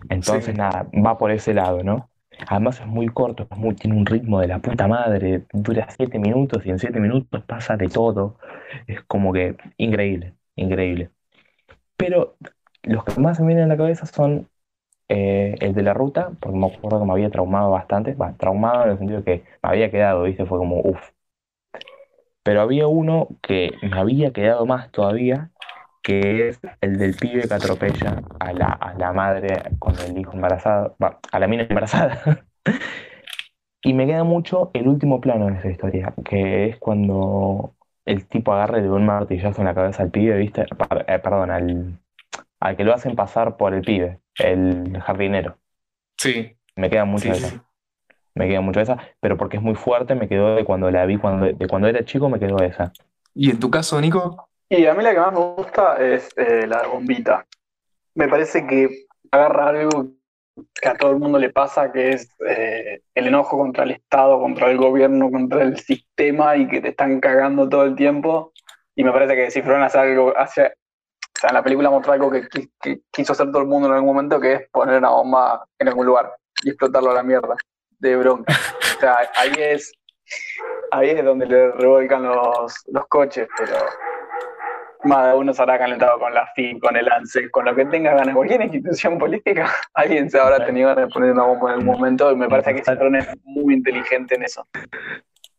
Entonces, 0.08 0.46
sí. 0.46 0.52
nada, 0.52 0.86
va 1.04 1.18
por 1.18 1.32
ese 1.32 1.54
lado, 1.54 1.82
¿no? 1.82 2.08
Además 2.46 2.80
es 2.80 2.86
muy 2.86 3.08
corto, 3.08 3.48
es 3.50 3.58
muy, 3.58 3.74
tiene 3.74 3.96
un 3.96 4.06
ritmo 4.06 4.40
de 4.40 4.46
la 4.46 4.60
puta 4.60 4.86
madre, 4.86 5.42
dura 5.52 5.88
siete 5.90 6.20
minutos 6.20 6.64
y 6.64 6.70
en 6.70 6.78
siete 6.78 7.00
minutos 7.00 7.42
pasa 7.44 7.76
de 7.76 7.88
todo. 7.88 8.38
Es 8.86 9.02
como 9.02 9.32
que 9.32 9.56
increíble, 9.76 10.34
increíble. 10.54 11.10
Pero 11.96 12.36
los 12.84 13.04
que 13.04 13.20
más 13.20 13.36
se 13.36 13.42
me 13.42 13.48
vienen 13.48 13.64
a 13.64 13.68
la 13.68 13.76
cabeza 13.76 14.06
son 14.06 14.48
eh, 15.08 15.54
el 15.60 15.74
de 15.74 15.82
la 15.82 15.94
ruta, 15.94 16.32
porque 16.40 16.58
me 16.58 16.66
acuerdo 16.66 17.00
que 17.00 17.06
me 17.06 17.12
había 17.12 17.30
traumado 17.30 17.70
bastante, 17.70 18.14
va, 18.14 18.34
traumado 18.34 18.84
en 18.84 18.90
el 18.90 18.98
sentido 18.98 19.24
que 19.24 19.44
me 19.62 19.70
había 19.70 19.90
quedado, 19.90 20.22
¿viste? 20.24 20.44
Fue 20.46 20.58
como, 20.58 20.80
uff. 20.80 21.10
Pero 22.42 22.60
había 22.62 22.86
uno 22.86 23.28
que 23.42 23.72
me 23.82 23.98
había 23.98 24.32
quedado 24.32 24.66
más 24.66 24.90
todavía, 24.90 25.50
que 26.02 26.48
es 26.48 26.60
el 26.80 26.98
del 26.98 27.14
pibe 27.16 27.46
que 27.48 27.54
atropella 27.54 28.22
a 28.40 28.52
la, 28.52 28.66
a 28.66 28.94
la 28.94 29.12
madre 29.12 29.62
con 29.78 29.94
el 29.98 30.18
hijo 30.18 30.32
embarazado, 30.32 30.96
va, 31.02 31.18
a 31.30 31.38
la 31.38 31.48
mina 31.48 31.64
embarazada. 31.68 32.46
Y 33.82 33.94
me 33.94 34.06
queda 34.06 34.24
mucho 34.24 34.70
el 34.74 34.88
último 34.88 35.20
plano 35.20 35.46
de 35.46 35.54
esa 35.58 35.70
historia, 35.70 36.14
que 36.24 36.66
es 36.66 36.78
cuando 36.78 37.74
el 38.04 38.26
tipo 38.26 38.52
agarra 38.52 38.78
y 38.78 38.82
le 38.82 38.88
da 38.88 38.94
un 38.94 39.06
martillazo 39.06 39.60
en 39.60 39.66
la 39.66 39.74
cabeza 39.74 40.02
al 40.02 40.10
pibe, 40.10 40.36
¿viste? 40.36 40.62
Eh, 40.62 41.18
perdón, 41.18 41.50
al, 41.50 41.98
al 42.60 42.76
que 42.76 42.84
lo 42.84 42.94
hacen 42.94 43.14
pasar 43.14 43.56
por 43.56 43.74
el 43.74 43.82
pibe, 43.82 44.20
el 44.38 45.00
jardinero. 45.00 45.58
Sí, 46.16 46.56
Me 46.76 46.90
queda 46.90 47.04
mucho 47.04 47.24
sí, 47.24 47.28
de 47.28 47.34
sí. 47.36 47.44
esa, 47.46 47.64
me 48.34 48.48
queda 48.48 48.60
mucho 48.60 48.80
de 48.80 48.84
esa, 48.84 48.98
pero 49.20 49.36
porque 49.36 49.56
es 49.56 49.62
muy 49.62 49.74
fuerte, 49.74 50.14
me 50.14 50.28
quedó 50.28 50.54
de 50.56 50.64
cuando 50.64 50.90
la 50.90 51.06
vi, 51.06 51.16
cuando, 51.16 51.46
de 51.46 51.68
cuando 51.68 51.88
era 51.88 52.04
chico, 52.04 52.28
me 52.28 52.38
quedó 52.38 52.58
esa. 52.58 52.92
¿Y 53.34 53.50
en 53.50 53.60
tu 53.60 53.70
caso, 53.70 54.00
Nico? 54.00 54.48
Y 54.68 54.86
a 54.86 54.94
mí 54.94 55.02
la 55.02 55.12
que 55.12 55.20
más 55.20 55.32
me 55.32 55.38
gusta 55.38 55.96
es 55.96 56.28
eh, 56.36 56.66
la 56.66 56.86
bombita. 56.86 57.46
Me 58.14 58.28
parece 58.28 58.66
que 58.66 59.06
agarra 59.30 59.68
algo 59.68 60.08
que 60.74 60.88
a 60.88 60.96
todo 60.96 61.12
el 61.12 61.18
mundo 61.18 61.38
le 61.38 61.50
pasa, 61.50 61.92
que 61.92 62.10
es 62.10 62.30
eh, 62.46 63.02
el 63.14 63.26
enojo 63.28 63.56
contra 63.56 63.84
el 63.84 63.92
Estado, 63.92 64.40
contra 64.40 64.70
el 64.70 64.76
gobierno, 64.76 65.30
contra 65.30 65.62
el 65.62 65.78
sistema 65.78 66.56
y 66.56 66.66
que 66.68 66.80
te 66.80 66.88
están 66.88 67.20
cagando 67.20 67.68
todo 67.68 67.84
el 67.84 67.94
tiempo. 67.94 68.52
Y 68.94 69.04
me 69.04 69.12
parece 69.12 69.36
que 69.36 69.50
si 69.50 69.62
fueron 69.62 69.82
a 69.82 69.86
hacer 69.86 70.00
algo, 70.00 70.34
hacia, 70.36 70.72
o 71.38 71.40
sea, 71.40 71.50
en 71.50 71.54
la 71.54 71.62
película 71.62 71.88
muestra 71.88 72.14
algo 72.14 72.30
que, 72.32 72.42
qui- 72.48 72.68
que 72.80 73.00
quiso 73.12 73.32
hacer 73.32 73.46
todo 73.52 73.62
el 73.62 73.68
mundo 73.68 73.86
en 73.88 73.94
algún 73.94 74.08
momento, 74.14 74.40
que 74.40 74.52
es 74.54 74.68
poner 74.70 74.98
una 74.98 75.10
bomba 75.10 75.64
en 75.78 75.86
algún 75.88 76.04
lugar 76.06 76.34
y 76.64 76.70
explotarlo 76.70 77.12
a 77.12 77.14
la 77.14 77.22
mierda, 77.22 77.54
de 78.00 78.16
bronca. 78.16 78.52
O 78.96 79.00
sea, 79.00 79.18
ahí 79.36 79.52
es, 79.56 79.92
ahí 80.90 81.10
es 81.10 81.24
donde 81.24 81.46
le 81.46 81.70
revuelcan 81.72 82.24
los, 82.24 82.74
los 82.88 83.06
coches, 83.06 83.46
pero 83.56 83.76
más 85.04 85.28
de 85.28 85.34
uno 85.38 85.54
se 85.54 85.62
habrá 85.62 85.78
calentado 85.78 86.18
con 86.18 86.34
la 86.34 86.44
FIN, 86.56 86.80
con 86.80 86.96
el 86.96 87.08
ANSES, 87.10 87.50
con 87.52 87.64
lo 87.66 87.74
que 87.76 87.84
tenga 87.86 88.14
ganas. 88.14 88.34
Cualquier 88.34 88.62
institución 88.62 89.16
política, 89.16 89.70
alguien 89.94 90.28
se 90.28 90.40
habrá 90.40 90.66
tenido 90.66 90.88
ganas 90.88 91.06
de 91.06 91.12
poner 91.14 91.30
una 91.32 91.44
bomba 91.44 91.70
en 91.72 91.78
algún 91.80 91.94
momento 91.94 92.32
y 92.32 92.36
me 92.36 92.48
parece 92.48 92.74
que 92.74 92.82
Citroën 92.82 93.16
es 93.18 93.28
muy 93.44 93.74
inteligente 93.74 94.34
en 94.34 94.42
eso. 94.42 94.66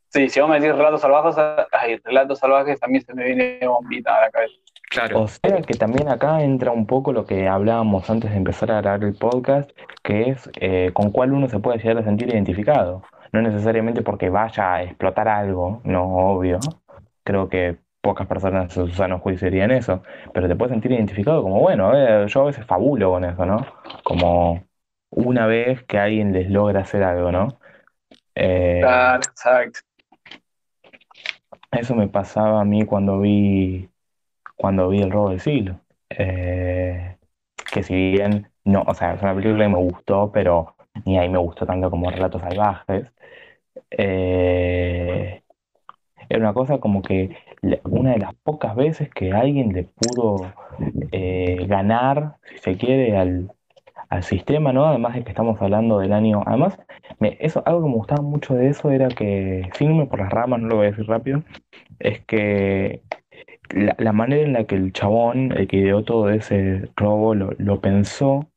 Sí, 0.09 0.27
si 0.27 0.41
vos 0.41 0.49
me 0.49 0.59
decís 0.59 0.75
relatos 0.75 1.01
salvajes, 1.01 1.35
ay, 1.71 1.97
relatos 2.03 2.39
salvajes 2.39 2.79
también 2.79 3.05
se 3.05 3.13
me 3.13 3.23
viene 3.23 3.59
bombita 3.65 4.17
a 4.17 4.21
la 4.21 4.31
cabeza. 4.31 4.55
Claro. 4.89 5.21
O 5.21 5.27
sea 5.27 5.61
que 5.61 5.75
también 5.75 6.09
acá 6.09 6.41
entra 6.41 6.71
un 6.71 6.87
poco 6.87 7.13
lo 7.13 7.25
que 7.25 7.47
hablábamos 7.47 8.09
antes 8.09 8.31
de 8.31 8.37
empezar 8.37 8.71
a 8.71 8.81
grabar 8.81 9.03
el 9.03 9.15
podcast, 9.15 9.69
que 10.03 10.29
es 10.31 10.49
eh, 10.59 10.91
con 10.93 11.11
cuál 11.11 11.31
uno 11.31 11.47
se 11.47 11.59
puede 11.59 11.77
llegar 11.77 11.99
a 11.99 12.03
sentir 12.03 12.29
identificado. 12.29 13.03
No 13.31 13.41
necesariamente 13.41 14.01
porque 14.01 14.29
vaya 14.29 14.73
a 14.73 14.83
explotar 14.83 15.27
algo, 15.27 15.81
no, 15.83 16.03
obvio. 16.31 16.59
Creo 17.23 17.49
que 17.49 17.77
pocas 18.01 18.27
personas 18.27 18.63
en 18.77 18.87
su 18.87 18.93
sano 18.93 19.19
juicio 19.19 19.49
dirían 19.49 19.71
eso, 19.71 20.01
pero 20.33 20.47
te 20.47 20.55
puedes 20.55 20.71
sentir 20.71 20.91
identificado 20.91 21.43
como, 21.43 21.59
bueno, 21.59 21.91
eh, 21.93 22.27
yo 22.27 22.41
a 22.41 22.45
veces 22.45 22.65
fabulo 22.65 23.11
con 23.11 23.25
eso, 23.25 23.45
¿no? 23.45 23.65
Como 24.03 24.63
una 25.11 25.45
vez 25.45 25.83
que 25.83 25.99
alguien 25.99 26.31
les 26.33 26.49
logra 26.49 26.81
hacer 26.81 27.03
algo, 27.03 27.31
¿no? 27.31 27.47
Eh, 28.35 28.79
Claro, 28.81 29.17
exacto. 29.17 29.79
eso 31.71 31.95
me 31.95 32.07
pasaba 32.07 32.61
a 32.61 32.65
mí 32.65 32.85
cuando 32.85 33.19
vi, 33.19 33.89
cuando 34.59 34.89
vi 34.89 35.01
El 35.01 35.11
robo 35.11 35.29
del 35.31 35.39
siglo. 35.39 35.79
Eh, 36.09 37.17
que 37.71 37.83
si 37.83 37.95
bien 38.11 38.49
no, 38.65 38.83
o 38.87 38.93
sea, 38.93 39.13
es 39.13 39.21
una 39.21 39.35
película 39.35 39.65
que 39.65 39.69
me 39.71 39.77
gustó, 39.79 40.31
pero 40.31 40.75
ni 41.05 41.17
ahí 41.17 41.29
me 41.29 41.37
gustó 41.39 41.65
tanto 41.65 41.89
como 41.89 42.09
Relatos 42.11 42.41
Salvajes. 42.41 43.07
Eh, 43.91 45.43
era 46.29 46.39
una 46.39 46.53
cosa 46.53 46.79
como 46.79 47.01
que 47.01 47.35
una 47.85 48.11
de 48.13 48.19
las 48.19 48.35
pocas 48.35 48.75
veces 48.75 49.09
que 49.09 49.31
alguien 49.31 49.73
le 49.73 49.83
pudo 49.85 50.53
eh, 51.11 51.65
ganar, 51.67 52.37
si 52.49 52.57
se 52.59 52.77
quiere, 52.77 53.17
al, 53.17 53.51
al 54.09 54.23
sistema, 54.23 54.73
¿no? 54.73 54.85
Además 54.85 55.15
de 55.15 55.23
que 55.23 55.29
estamos 55.29 55.61
hablando 55.61 55.99
del 55.99 56.13
año. 56.13 56.43
Además, 56.45 56.79
eso, 57.39 57.63
algo 57.65 57.83
que 57.83 57.89
me 57.89 57.95
gustaba 57.95 58.21
mucho 58.21 58.55
de 58.55 58.69
eso 58.69 58.91
era 58.91 59.07
que, 59.09 59.69
sin 59.75 59.91
irme 59.91 60.07
por 60.07 60.19
las 60.19 60.31
ramas, 60.31 60.61
no 60.61 60.67
lo 60.69 60.75
voy 60.77 60.87
a 60.87 60.91
decir 60.91 61.07
rápido, 61.07 61.43
es 61.99 62.21
que 62.25 63.01
la, 63.69 64.11
manera 64.13 64.43
en 64.43 64.53
la 64.53 64.65
que 64.65 64.75
el 64.75 64.93
chabón, 64.93 65.51
el 65.57 65.67
que 65.67 65.77
ideó 65.77 66.03
todo 66.03 66.29
ese 66.29 66.89
robo, 66.95 67.35
lo, 67.35 67.51
lo 67.57 67.81
pensó, 67.81 68.49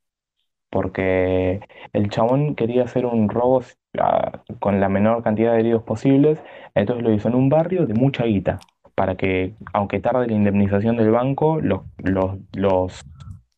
porque 0.71 1.61
el 1.92 2.11
chabón 2.11 2.54
quería 2.54 2.85
hacer 2.85 3.07
un 3.07 3.28
robo 3.28 3.62
ah, 3.99 4.42
con 4.61 4.81
la 4.81 4.88
menor 4.88 5.23
cantidad 5.23 5.52
de 5.54 5.61
heridos 5.61 5.83
posibles, 5.85 6.42
entonces 6.75 7.04
lo 7.04 7.12
hizo 7.12 7.28
en 7.28 7.35
un 7.37 7.49
barrio 7.49 7.87
de 7.87 7.95
mucha 7.95 8.25
guita, 8.25 8.61
para 8.95 9.16
que, 9.16 9.54
aunque 9.73 10.00
tarde 10.00 10.26
la 10.26 10.35
indemnización 10.35 10.97
del 10.97 11.11
banco, 11.11 11.61
los, 11.61 11.83
los, 11.99 12.38
los 12.54 13.04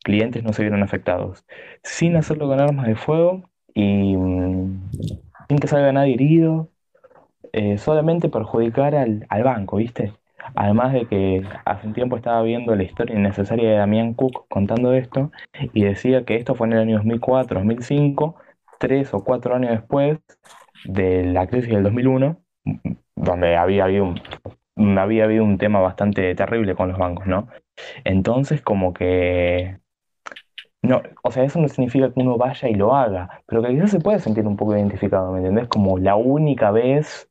clientes 0.05 0.45
no 0.45 0.53
se 0.53 0.63
vieron 0.63 0.83
afectados, 0.83 1.45
sin 1.83 2.17
hacerlo 2.17 2.49
con 2.49 2.61
armas 2.61 2.87
de 2.87 2.97
fuego 2.97 3.43
y 3.75 4.17
mm, 4.17 4.91
sin 5.49 5.59
que 5.59 5.69
salga 5.69 5.93
nadie 5.93 6.15
herido, 6.15 6.71
eh, 7.53 7.79
solamente 7.79 8.29
perjudicar 8.29 8.95
al, 8.95 9.27
al 9.31 9.43
banco, 9.45 9.77
¿viste? 9.79 10.15
Además 10.55 10.93
de 10.93 11.07
que 11.07 11.43
hace 11.65 11.87
un 11.87 11.95
tiempo 11.95 12.17
estaba 12.17 12.43
viendo 12.43 12.75
la 12.75 12.83
historia 12.83 13.17
innecesaria 13.17 13.71
de 13.71 13.77
Damián 13.77 14.15
Cook 14.15 14.47
contando 14.49 14.93
esto 14.93 15.31
y 15.73 15.85
decía 15.85 16.25
que 16.25 16.37
esto 16.37 16.55
fue 16.55 16.67
en 16.69 16.75
el 16.75 16.79
año 16.81 16.97
2004, 16.97 17.61
2005, 17.61 18.37
tres 18.79 19.15
o 19.15 19.25
cuatro 19.25 19.55
años 19.55 19.71
después 19.73 20.19
de 20.85 21.25
la 21.25 21.47
crisis 21.47 21.71
del 21.71 21.83
2001, 21.85 22.37
donde 23.17 23.57
había 23.57 23.85
habido 23.85 24.05
un, 24.77 24.99
había 24.99 25.25
habido 25.25 25.45
un 25.45 25.59
tema 25.59 25.81
bastante 25.81 26.35
terrible 26.35 26.75
con 26.75 26.89
los 26.89 26.99
bancos, 26.99 27.27
¿no? 27.27 27.49
Entonces, 28.05 28.63
como 28.63 28.93
que 28.95 29.79
no, 30.83 31.03
o 31.23 31.31
sea, 31.31 31.45
eso 31.45 31.61
no 31.61 31.69
significa 31.69 32.13
que 32.13 32.21
uno 32.21 32.37
vaya 32.37 32.69
y 32.69 32.75
lo 32.75 32.95
haga, 32.95 33.43
pero 33.47 33.63
que 33.63 33.71
quizás 33.71 33.91
se 33.91 34.01
puede 34.01 34.19
sentir 34.21 34.47
un 34.47 34.57
poco 34.57 34.77
identificado, 34.77 35.33
¿me 35.33 35.39
entendés? 35.39 35.67
Como 35.69 35.99
la 35.99 36.15
única 36.17 36.71
vez 36.71 37.31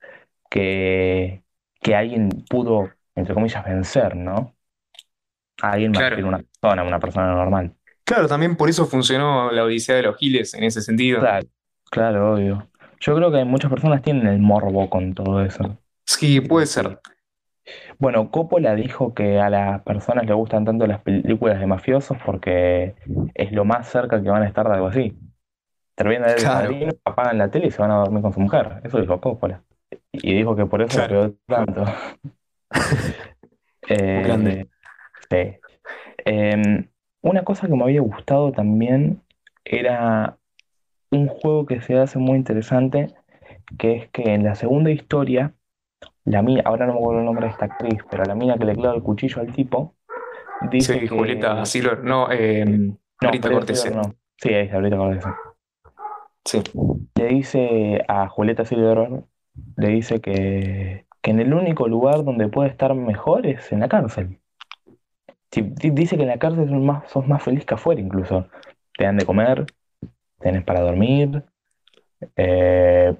que, 0.49 1.43
que 1.81 1.95
alguien 1.95 2.29
pudo, 2.49 2.89
entre 3.15 3.33
comillas, 3.33 3.63
vencer, 3.65 4.15
¿no? 4.15 4.55
A 5.61 5.71
alguien 5.71 5.91
más 5.93 5.99
Claro. 6.01 6.15
que 6.15 6.23
una 6.23 6.37
persona, 6.39 6.83
una 6.83 6.99
persona 6.99 7.33
normal. 7.33 7.75
Claro, 8.05 8.27
también 8.27 8.55
por 8.57 8.69
eso 8.69 8.85
funcionó 8.85 9.51
la 9.51 9.63
Odisea 9.63 9.95
de 9.95 10.03
los 10.03 10.17
Giles 10.17 10.53
en 10.53 10.63
ese 10.63 10.81
sentido. 10.81 11.19
Claro, 11.19 11.47
claro, 11.89 12.33
obvio. 12.33 12.69
Yo 12.99 13.15
creo 13.15 13.31
que 13.31 13.43
muchas 13.45 13.69
personas 13.71 14.01
tienen 14.01 14.27
el 14.27 14.39
morbo 14.39 14.89
con 14.89 15.13
todo 15.13 15.41
eso. 15.43 15.77
Sí, 16.05 16.41
puede 16.41 16.65
ser. 16.65 16.99
Bueno, 17.99 18.29
Coppola 18.31 18.75
dijo 18.75 19.13
que 19.13 19.39
a 19.39 19.49
las 19.49 19.81
personas 19.83 20.25
le 20.25 20.33
gustan 20.33 20.65
tanto 20.65 20.87
las 20.87 21.01
películas 21.01 21.59
de 21.59 21.67
mafiosos 21.67 22.17
porque 22.25 22.95
es 23.33 23.51
lo 23.51 23.65
más 23.65 23.87
cerca 23.89 24.21
que 24.21 24.29
van 24.29 24.43
a 24.43 24.47
estar 24.47 24.67
de 24.67 24.73
algo 24.75 24.87
así. 24.87 25.17
Terminan 25.95 26.23
de 26.29 26.35
ver 26.35 26.39
el 26.39 26.43
Claro, 26.43 26.71
padrino, 26.71 26.93
apagan 27.05 27.37
la 27.39 27.51
tele 27.51 27.67
y 27.67 27.71
se 27.71 27.81
van 27.81 27.91
a 27.91 27.97
dormir 27.97 28.21
con 28.23 28.33
su 28.33 28.39
mujer. 28.41 28.81
Eso 28.83 28.99
dijo 29.01 29.21
Coppola. 29.21 29.63
Y 30.13 30.35
dijo 30.35 30.55
que 30.55 30.65
por 30.65 30.81
eso 30.81 30.97
la 30.97 31.07
claro. 31.07 31.07
pegó 31.07 31.35
tanto. 31.47 31.85
Grande. 33.87 34.67
Eh, 35.29 35.59
sí. 35.59 35.59
Em, 36.25 36.87
una 37.21 37.43
cosa 37.43 37.67
que 37.67 37.73
me 37.75 37.83
había 37.83 38.01
gustado 38.01 38.51
también 38.51 39.21
era 39.65 40.37
un 41.11 41.27
juego 41.27 41.65
que 41.65 41.81
se 41.81 41.97
hace 41.97 42.19
muy 42.19 42.37
interesante, 42.37 43.13
que 43.77 43.95
es 43.95 44.09
que 44.09 44.33
en 44.33 44.43
la 44.43 44.55
segunda 44.55 44.91
historia, 44.91 45.53
la 46.25 46.41
mina, 46.41 46.61
ahora 46.65 46.85
no 46.85 46.93
me 46.93 46.99
acuerdo 46.99 47.19
el 47.19 47.25
nombre 47.25 47.45
de 47.45 47.51
esta 47.51 47.65
actriz, 47.65 47.99
pero 48.09 48.23
la 48.23 48.35
mina 48.35 48.57
que 48.57 48.65
le 48.65 48.75
clava 48.75 48.95
el 48.95 49.03
cuchillo 49.03 49.41
al 49.41 49.51
tipo, 49.53 49.95
dice 50.71 50.99
Sí, 50.99 51.07
Julieta. 51.07 51.65
Silver. 51.65 52.03
No, 52.03 52.31
eh, 52.31 52.65
No, 52.65 52.97
Rita 53.19 53.47
Julieta 53.47 53.51
Cortese. 53.51 53.81
Silver 53.89 53.97
no. 54.07 54.15
Sí, 54.37 54.49
ahí 54.53 54.65
está, 54.65 54.75
ahorita 54.77 54.97
Cortese. 54.97 55.29
Sí, 56.45 56.61
Le 57.15 57.27
dice 57.27 58.03
a 58.07 58.27
Julieta 58.27 58.65
Silver, 58.65 59.23
le 59.77 59.87
dice 59.87 60.19
que, 60.19 61.05
que 61.23 61.31
en 61.31 61.39
el 61.39 61.55
único 61.55 61.87
lugar 61.87 62.23
donde 62.23 62.49
puede 62.49 62.69
estar 62.69 62.93
mejor 62.95 63.47
es 63.47 63.71
en 63.71 63.79
la 63.81 63.89
cárcel. 63.89 64.39
Si- 65.51 65.61
dice 65.91 66.17
que 66.17 66.23
en 66.23 66.29
la 66.29 66.39
cárcel 66.39 66.69
sos 66.69 66.81
más, 66.81 67.09
sos 67.11 67.27
más 67.27 67.43
feliz 67.43 67.65
que 67.65 67.75
afuera 67.75 68.01
incluso. 68.01 68.47
Te 68.97 69.05
dan 69.05 69.17
de 69.17 69.25
comer, 69.25 69.65
tenés 70.39 70.63
para 70.63 70.81
dormir, 70.81 71.43
eh, 72.35 73.15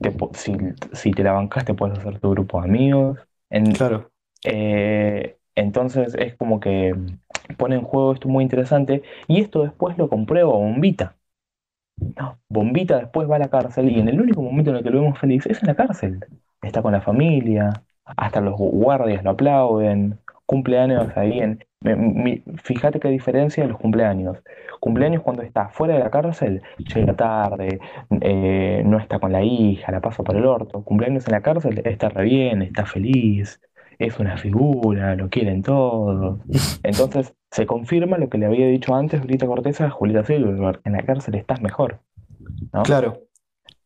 te 0.00 0.14
si, 0.34 0.54
si 0.92 1.12
te 1.12 1.22
la 1.24 1.32
bancas 1.32 1.64
te 1.64 1.74
puedes 1.74 1.98
hacer 1.98 2.20
tu 2.20 2.30
grupo 2.30 2.60
de 2.60 2.68
amigos. 2.68 3.18
En- 3.50 3.72
claro. 3.72 4.10
eh, 4.44 5.36
entonces 5.54 6.14
es 6.14 6.34
como 6.36 6.60
que 6.60 6.94
pone 7.58 7.76
en 7.76 7.82
juego 7.82 8.12
esto 8.14 8.28
muy 8.28 8.44
interesante 8.44 9.02
y 9.28 9.40
esto 9.40 9.62
después 9.64 9.98
lo 9.98 10.08
comprueba 10.08 10.52
Bombita. 10.52 11.16
No, 12.16 12.38
Bombita 12.48 12.98
después 12.98 13.30
va 13.30 13.36
a 13.36 13.40
la 13.40 13.50
cárcel 13.50 13.90
y 13.90 14.00
en 14.00 14.08
el 14.08 14.20
único 14.20 14.42
momento 14.42 14.70
en 14.70 14.76
el 14.76 14.82
que 14.84 14.90
lo 14.90 15.02
vemos 15.02 15.18
feliz 15.18 15.46
es 15.46 15.62
en 15.62 15.68
la 15.68 15.74
cárcel. 15.76 16.20
Está 16.62 16.80
con 16.82 16.92
la 16.92 17.00
familia, 17.00 17.72
hasta 18.04 18.40
los 18.40 18.56
guardias 18.56 19.22
lo 19.24 19.30
aplauden, 19.30 20.18
cumpleaños 20.46 21.08
ahí 21.16 21.40
en... 21.40 21.64
mi- 21.80 21.94
mi- 21.96 22.42
fíjate 22.62 23.00
qué 23.00 23.08
diferencia 23.08 23.62
de 23.64 23.70
los 23.70 23.78
cumpleaños. 23.78 24.38
Cumpleaños 24.80 25.22
cuando 25.22 25.42
está 25.42 25.68
fuera 25.68 25.94
de 25.94 26.00
la 26.00 26.10
cárcel, 26.10 26.62
llega 26.78 27.14
tarde, 27.14 27.80
eh, 28.20 28.82
no 28.84 28.98
está 28.98 29.18
con 29.18 29.32
la 29.32 29.42
hija, 29.42 29.92
la 29.92 30.00
pasa 30.00 30.22
por 30.22 30.36
el 30.36 30.46
orto. 30.46 30.82
Cumpleaños 30.84 31.26
en 31.26 31.32
la 31.32 31.40
cárcel, 31.40 31.82
está 31.84 32.08
re 32.08 32.24
bien, 32.24 32.62
está 32.62 32.86
feliz, 32.86 33.60
es 33.98 34.18
una 34.18 34.36
figura, 34.36 35.14
lo 35.16 35.28
quieren 35.28 35.62
todos. 35.62 36.40
Entonces 36.82 37.34
se 37.50 37.66
confirma 37.66 38.18
lo 38.18 38.28
que 38.28 38.38
le 38.38 38.46
había 38.46 38.66
dicho 38.66 38.94
antes 38.94 39.22
Brita 39.22 39.46
Cortés 39.46 39.80
a 39.80 39.90
Julieta 39.90 40.24
Silverberg, 40.24 40.80
en 40.84 40.92
la 40.92 41.02
cárcel 41.02 41.34
estás 41.36 41.60
mejor, 41.60 42.00
¿no? 42.72 42.82
Claro. 42.82 43.18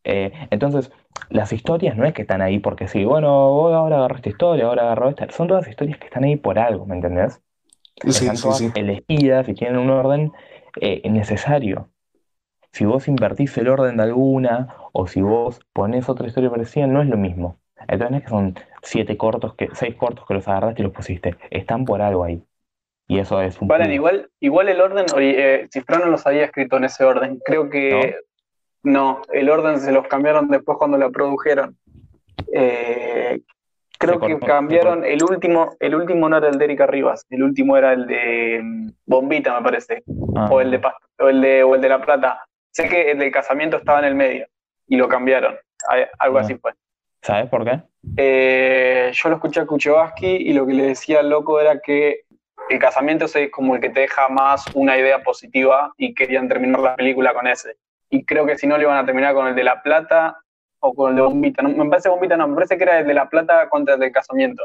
Eh, 0.08 0.32
entonces, 0.50 0.92
las 1.30 1.52
historias 1.52 1.96
no 1.96 2.06
es 2.06 2.14
que 2.14 2.22
están 2.22 2.40
ahí 2.40 2.60
porque 2.60 2.86
sí, 2.86 3.04
bueno, 3.04 3.50
vos 3.50 3.74
ahora 3.74 3.96
agarró 3.96 4.14
esta 4.14 4.28
historia, 4.28 4.66
ahora 4.66 4.82
agarró 4.82 5.08
esta, 5.08 5.28
son 5.32 5.48
todas 5.48 5.66
historias 5.66 5.98
que 5.98 6.06
están 6.06 6.22
ahí 6.22 6.36
por 6.36 6.60
algo, 6.60 6.86
¿me 6.86 6.94
entendés? 6.94 7.42
Sí, 8.02 8.10
Están 8.10 8.36
sí, 8.36 8.42
todas 8.42 8.58
sí. 8.58 8.70
elegidas 8.76 9.48
y 9.48 9.54
tienen 9.54 9.78
un 9.78 9.90
orden 9.90 10.32
eh, 10.80 11.02
necesario. 11.10 11.90
Si 12.70 12.84
vos 12.84 13.08
invertís 13.08 13.58
el 13.58 13.68
orden 13.68 13.96
de 13.96 14.04
alguna 14.04 14.76
o 14.92 15.08
si 15.08 15.22
vos 15.22 15.60
ponés 15.72 16.08
otra 16.08 16.28
historia 16.28 16.50
parecida, 16.50 16.86
no 16.86 17.02
es 17.02 17.08
lo 17.08 17.16
mismo. 17.16 17.58
Entonces 17.88 18.10
no 18.10 18.16
es 18.18 18.22
que 18.22 18.28
son 18.28 18.54
siete 18.82 19.16
cortos, 19.16 19.54
que, 19.54 19.70
seis 19.72 19.96
cortos 19.96 20.24
que 20.24 20.34
los 20.34 20.46
agarraste 20.46 20.82
y 20.82 20.84
los 20.84 20.92
pusiste. 20.92 21.36
Están 21.50 21.84
por 21.84 22.00
algo 22.00 22.22
ahí. 22.22 22.44
Y 23.08 23.18
eso 23.18 23.40
es 23.40 23.60
un 23.60 23.66
Valen, 23.66 23.92
igual, 23.92 24.30
igual 24.38 24.68
el 24.68 24.80
orden, 24.80 25.06
oye, 25.14 25.62
eh, 25.62 25.68
Cifrón 25.72 26.00
no 26.00 26.06
los 26.06 26.26
había 26.26 26.44
escrito 26.44 26.76
en 26.76 26.84
ese 26.84 27.04
orden. 27.04 27.40
Creo 27.44 27.70
que 27.70 28.16
no, 28.86 29.22
el 29.32 29.50
orden 29.50 29.80
se 29.80 29.90
los 29.90 30.06
cambiaron 30.06 30.48
después 30.48 30.78
cuando 30.78 30.96
la 30.96 31.10
produjeron. 31.10 31.76
Eh, 32.52 33.40
creo 33.98 34.20
que 34.20 34.38
cambiaron 34.38 35.04
el 35.04 35.22
último, 35.24 35.74
el 35.80 35.94
último 35.96 36.28
no 36.28 36.36
era 36.36 36.48
el 36.48 36.58
de 36.58 36.64
Erika 36.66 36.86
Rivas, 36.86 37.26
el 37.30 37.42
último 37.42 37.76
era 37.76 37.92
el 37.92 38.06
de 38.06 38.60
mm, 38.62 38.90
Bombita, 39.06 39.58
me 39.58 39.64
parece, 39.64 40.04
Ah, 40.36 40.48
o 40.50 40.60
el 40.60 40.70
de 40.70 40.80
o 41.18 41.28
el 41.28 41.40
de, 41.40 41.62
o 41.64 41.74
el 41.74 41.80
de 41.80 41.88
La 41.88 42.00
Plata. 42.00 42.44
Sé 42.70 42.88
que 42.88 43.10
el 43.10 43.18
del 43.18 43.32
casamiento 43.32 43.76
estaba 43.78 43.98
en 43.98 44.04
el 44.04 44.14
medio 44.14 44.46
y 44.86 44.96
lo 44.96 45.08
cambiaron. 45.08 45.56
Algo 46.18 46.38
Ah. 46.38 46.42
así 46.42 46.54
fue. 46.54 46.72
¿Sabes 47.22 47.48
por 47.50 47.64
qué? 47.64 47.80
Eh, 48.16 49.10
yo 49.12 49.28
lo 49.30 49.34
escuché 49.36 49.60
a 49.60 49.66
Kuchevaski 49.66 50.26
y 50.28 50.52
lo 50.52 50.64
que 50.64 50.74
le 50.74 50.84
decía 50.84 51.20
al 51.20 51.28
loco 51.30 51.58
era 51.60 51.80
que 51.80 52.20
el 52.68 52.78
casamiento 52.78 53.24
es 53.24 53.50
como 53.50 53.74
el 53.74 53.80
que 53.80 53.90
te 53.90 54.00
deja 54.00 54.28
más 54.28 54.64
una 54.74 54.96
idea 54.96 55.22
positiva 55.24 55.92
y 55.96 56.14
querían 56.14 56.48
terminar 56.48 56.80
la 56.80 56.94
película 56.94 57.34
con 57.34 57.46
ese. 57.48 57.76
Y 58.10 58.24
creo 58.24 58.46
que 58.46 58.56
si 58.56 58.66
no 58.66 58.76
le 58.76 58.84
iban 58.84 58.96
a 58.96 59.04
terminar 59.06 59.34
con 59.34 59.46
el 59.48 59.54
de 59.54 59.64
La 59.64 59.82
Plata 59.82 60.38
o 60.80 60.94
con 60.94 61.10
el 61.10 61.16
de 61.16 61.22
Bombita. 61.22 61.62
No, 61.62 61.68
me 61.70 61.88
parece 61.90 62.08
Bombita, 62.08 62.36
no, 62.36 62.46
me 62.48 62.54
parece 62.54 62.76
que 62.76 62.84
era 62.84 62.98
el 63.00 63.06
de 63.06 63.14
La 63.14 63.28
Plata 63.28 63.68
contra 63.68 63.94
el 63.94 64.00
del 64.00 64.12
casamiento. 64.12 64.64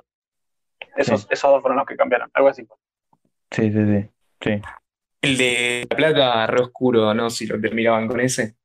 Esos, 0.96 1.22
Sí. 1.22 1.28
esos 1.32 1.52
dos 1.52 1.62
fueron 1.62 1.78
los 1.78 1.88
que 1.88 1.96
cambiaron, 1.96 2.30
algo 2.34 2.50
así. 2.50 2.66
fue. 2.66 2.78
Sí, 3.52 3.72
sí, 3.72 3.86
sí. 3.86 4.10
Sí. 4.42 4.62
El 5.22 5.38
de 5.38 5.88
La 5.90 5.96
Plata, 5.96 6.48
re 6.48 6.62
oscuro, 6.64 7.14
¿no? 7.14 7.30
Si 7.30 7.46
lo 7.48 7.60
terminaban 7.60 8.08
con 8.08 8.20
ese. 8.20 8.56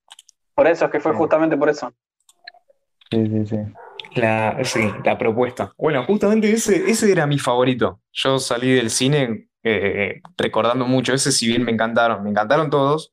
Por 0.54 0.66
eso 0.66 0.86
es 0.86 0.90
que 0.90 1.00
fue 1.00 1.12
Sí. 1.12 1.18
justamente 1.18 1.56
por 1.56 1.68
eso. 1.68 1.92
Sí, 3.10 3.26
sí, 3.28 3.46
sí. 3.46 3.56
La, 4.20 4.58
sí, 4.64 4.80
la 5.04 5.18
propuesta. 5.18 5.72
Bueno, 5.76 6.04
justamente 6.04 6.50
ese, 6.50 6.90
ese 6.90 7.10
era 7.12 7.26
mi 7.26 7.38
favorito. 7.38 8.00
Yo 8.12 8.38
salí 8.38 8.72
del 8.74 8.90
cine 8.90 9.48
eh, 9.62 10.22
recordando 10.38 10.86
mucho 10.86 11.12
ese, 11.12 11.30
si 11.32 11.46
bien 11.48 11.64
me 11.64 11.72
encantaron, 11.72 12.22
me 12.22 12.30
encantaron 12.30 12.70
todos. 12.70 13.12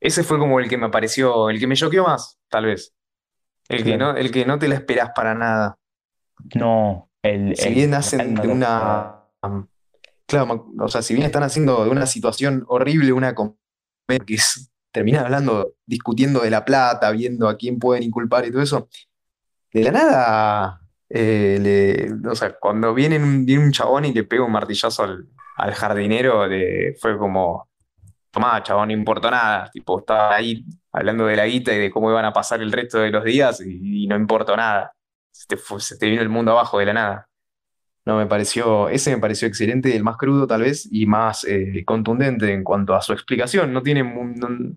Ese 0.00 0.24
fue 0.24 0.38
como 0.38 0.58
el 0.60 0.68
que 0.68 0.78
me 0.78 0.88
pareció, 0.88 1.50
el 1.50 1.58
que 1.60 1.66
me 1.66 1.76
choqueó 1.76 2.04
más, 2.04 2.38
tal 2.48 2.66
vez. 2.66 2.94
El 3.68 3.84
que 3.84 3.96
no, 3.98 4.16
el 4.16 4.30
que 4.32 4.44
no 4.46 4.58
te 4.58 4.66
la 4.66 4.74
esperás 4.76 5.10
para 5.14 5.34
nada. 5.34 5.76
No, 6.54 7.10
el, 7.22 7.54
Si 7.56 7.68
el 7.68 7.74
bien 7.74 7.94
hacen 7.94 8.34
de 8.34 8.48
una. 8.48 9.24
Claro, 10.26 10.72
o 10.78 10.88
sea, 10.88 11.02
si 11.02 11.14
bien 11.14 11.26
están 11.26 11.42
haciendo 11.42 11.84
de 11.84 11.90
una 11.90 12.06
situación 12.06 12.64
horrible 12.68 13.12
una 13.12 13.34
comedia 13.34 13.56
que 14.26 14.34
es, 14.34 14.70
terminan 14.92 15.24
hablando, 15.24 15.74
discutiendo 15.86 16.40
de 16.40 16.50
la 16.50 16.64
plata, 16.64 17.10
viendo 17.10 17.48
a 17.48 17.56
quién 17.56 17.78
pueden 17.78 18.02
inculpar 18.04 18.46
y 18.46 18.50
todo 18.52 18.62
eso, 18.62 18.88
de 19.72 19.82
la 19.84 19.90
nada, 19.92 20.80
eh, 21.08 21.58
le- 21.60 22.28
o 22.30 22.34
sea, 22.34 22.56
cuando 22.58 22.94
viene 22.94 23.18
un, 23.18 23.44
viene 23.44 23.64
un 23.64 23.72
chabón 23.72 24.04
y 24.04 24.12
le 24.12 24.24
pega 24.24 24.44
un 24.44 24.52
martillazo 24.52 25.02
al, 25.04 25.28
al 25.56 25.74
jardinero, 25.74 26.48
de- 26.48 26.96
fue 27.00 27.18
como, 27.18 27.68
tomá, 28.30 28.62
chabón, 28.62 28.88
no 28.88 28.94
importa 28.94 29.30
nada, 29.30 29.70
tipo, 29.72 29.98
estaba 30.00 30.34
ahí 30.36 30.64
hablando 30.92 31.26
de 31.26 31.36
la 31.36 31.46
guita 31.46 31.72
y 31.74 31.78
de 31.78 31.90
cómo 31.90 32.10
iban 32.10 32.24
a 32.24 32.32
pasar 32.32 32.60
el 32.62 32.72
resto 32.72 32.98
de 32.98 33.10
los 33.10 33.24
días 33.24 33.60
y, 33.60 34.06
no 34.06 34.16
importó 34.16 34.56
nada. 34.56 34.92
Se 35.32 35.46
te, 35.98 36.06
vino 36.10 36.22
el 36.22 36.28
mundo 36.28 36.52
abajo 36.52 36.78
de 36.78 36.86
la 36.86 36.92
nada. 36.92 37.28
No, 38.06 38.18
me 38.18 38.26
pareció, 38.26 38.88
ese 38.88 39.14
me 39.14 39.20
pareció 39.20 39.48
excelente, 39.48 39.94
el 39.96 40.04
más 40.04 40.16
crudo 40.16 40.46
tal 40.46 40.62
vez, 40.62 40.88
y 40.90 41.06
más 41.06 41.44
eh, 41.44 41.84
contundente 41.86 42.52
en 42.52 42.64
cuanto 42.64 42.94
a 42.94 43.02
su 43.02 43.12
explicación. 43.12 43.72
No 43.72 43.82
tiene, 43.82 44.02
no, 44.04 44.76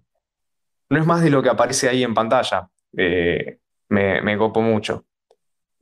es 0.90 1.06
más 1.06 1.22
de 1.24 1.30
lo 1.30 1.42
que 1.42 1.50
aparece 1.50 1.90
ahí 1.90 2.04
en 2.04 2.14
pantalla. 2.14 2.70
Eh, 2.98 3.60
me, 3.90 4.22
me 4.22 4.38
copo 4.38 4.62
mucho. 4.62 5.06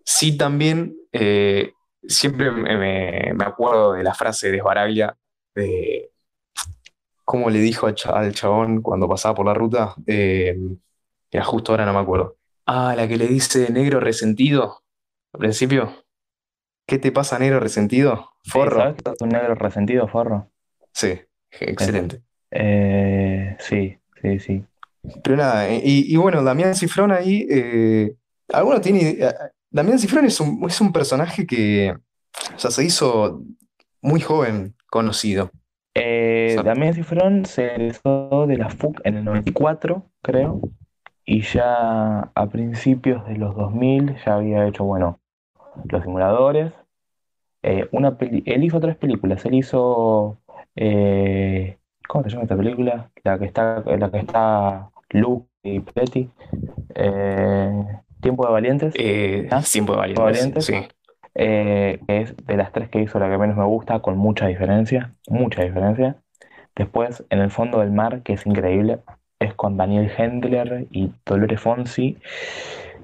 Sí, 0.06 0.38
también 0.38 0.96
eh, 1.12 1.74
siempre 2.08 2.52
me, 2.52 2.78
me- 2.78 3.34
me 3.36 3.46
acuerdo 3.46 3.94
de 3.94 4.04
la 4.04 4.14
frase 4.14 4.52
de 4.52 4.60
Sbaraglia, 4.60 5.18
de 5.56 6.11
cómo 7.26 7.50
le 7.50 7.60
dijo 7.60 7.88
al, 7.88 7.96
cha- 7.96 8.12
al 8.18 8.34
chabón 8.34 8.82
cuando 8.82 9.08
pasaba 9.08 9.36
por 9.36 9.46
la 9.46 9.54
ruta. 9.54 9.96
Eh, 10.08 10.58
era 11.32 11.44
justo 11.44 11.72
ahora, 11.72 11.86
no 11.86 11.94
me 11.94 12.00
acuerdo. 12.00 12.38
Ah, 12.66 12.94
la 12.96 13.08
que 13.08 13.18
le 13.18 13.28
dice 13.28 13.72
negro 13.72 14.00
resentido 14.00 14.82
al 15.34 15.40
principio. 15.40 15.94
¿Qué 16.88 17.00
te 17.00 17.12
pasa, 17.12 17.40
negro 17.40 17.60
resentido? 17.60 18.32
Sí, 18.44 18.52
Forro. 18.52 18.80
¿sabes 18.80 18.96
que 19.04 19.12
es 19.12 19.22
un 19.22 19.30
negro 19.30 19.56
resentido, 19.56 20.08
forro? 20.08 20.50
Sí, 20.94 21.20
excelente. 21.52 22.22
Eh, 22.52 23.56
sí, 23.60 23.98
sí, 24.22 24.40
sí. 24.40 24.66
Pero 25.24 25.38
nada, 25.38 25.72
y, 25.74 26.06
y 26.14 26.16
bueno, 26.18 26.44
Damián 26.44 26.76
Cifrón 26.76 27.12
ahí, 27.12 27.48
eh, 27.50 28.14
alguno 28.50 28.82
tiene, 28.82 29.18
eh, 29.20 29.34
Damián 29.70 30.00
Cifrón 30.00 30.26
es 30.26 30.40
un, 30.40 30.64
es 30.70 30.82
un 30.82 30.92
personaje 30.92 31.48
que, 31.48 31.96
o 32.56 32.60
sea, 32.60 32.72
se 32.72 32.84
hizo 32.84 33.42
muy 34.02 34.20
joven 34.22 34.76
conocido. 34.90 35.52
Eh, 35.94 36.58
Damián 36.64 36.94
Cifrón 36.94 37.46
se 37.46 37.66
egresó 37.76 38.46
de 38.48 38.58
la 38.58 38.70
FUC 38.70 39.02
en 39.04 39.18
el 39.18 39.26
94, 39.26 40.04
creo, 40.22 40.62
y 41.26 41.42
ya 41.42 42.32
a 42.34 42.48
principios 42.48 43.26
de 43.28 43.38
los 43.38 43.56
2000 43.56 44.16
ya 44.26 44.36
había 44.36 44.66
hecho, 44.68 44.84
bueno, 44.86 45.20
Los 45.90 46.04
Simuladores. 46.04 46.74
eh, 47.64 47.88
una 47.92 48.18
peli- 48.18 48.42
él 48.48 48.64
hizo 48.64 48.80
tres 48.80 48.96
películas. 48.98 49.46
Él 49.46 49.54
hizo, 49.54 50.40
eh, 50.76 51.78
¿cómo 52.08 52.24
se 52.24 52.32
llama 52.32 52.44
esta 52.44 52.58
película? 52.58 53.12
La 53.24 53.38
que 53.38 53.46
está, 53.46 53.84
la 53.86 54.10
que 54.10 54.18
está 54.18 54.90
Luke 55.12 55.48
y 55.64 55.80
Petty. 55.80 56.30
eh, 56.96 57.86
Tiempo 58.22 58.46
de 58.48 58.52
Valientes. 58.52 58.94
¿Ah? 59.52 59.62
Tiempo 59.62 59.62
de 59.62 59.70
Tiempo 59.72 59.94
de 59.94 59.98
Valientes, 60.00 60.24
Valientes. 60.24 60.66
sí. 60.66 60.74
Eh, 61.36 62.00
es 62.08 62.36
de 62.46 62.58
las 62.58 62.72
tres 62.72 62.90
que 62.90 63.02
hizo 63.02 63.20
la 63.20 63.30
que 63.30 63.38
menos 63.38 63.58
me 63.58 63.66
gusta, 63.66 64.00
con 64.00 64.18
mucha 64.18 64.48
diferencia, 64.48 65.14
mucha 65.28 65.64
diferencia. 65.64 66.18
Después, 66.76 67.26
En 67.30 67.40
el 67.40 67.52
fondo 67.52 67.80
del 67.80 67.92
mar, 67.92 68.22
que 68.24 68.34
es 68.34 68.46
increíble, 68.46 69.00
es 69.40 69.54
con 69.54 69.78
Daniel 69.78 70.12
Hendler 70.16 70.88
y 70.92 71.12
Dolores 71.26 71.60
Fonsi. 71.60 72.18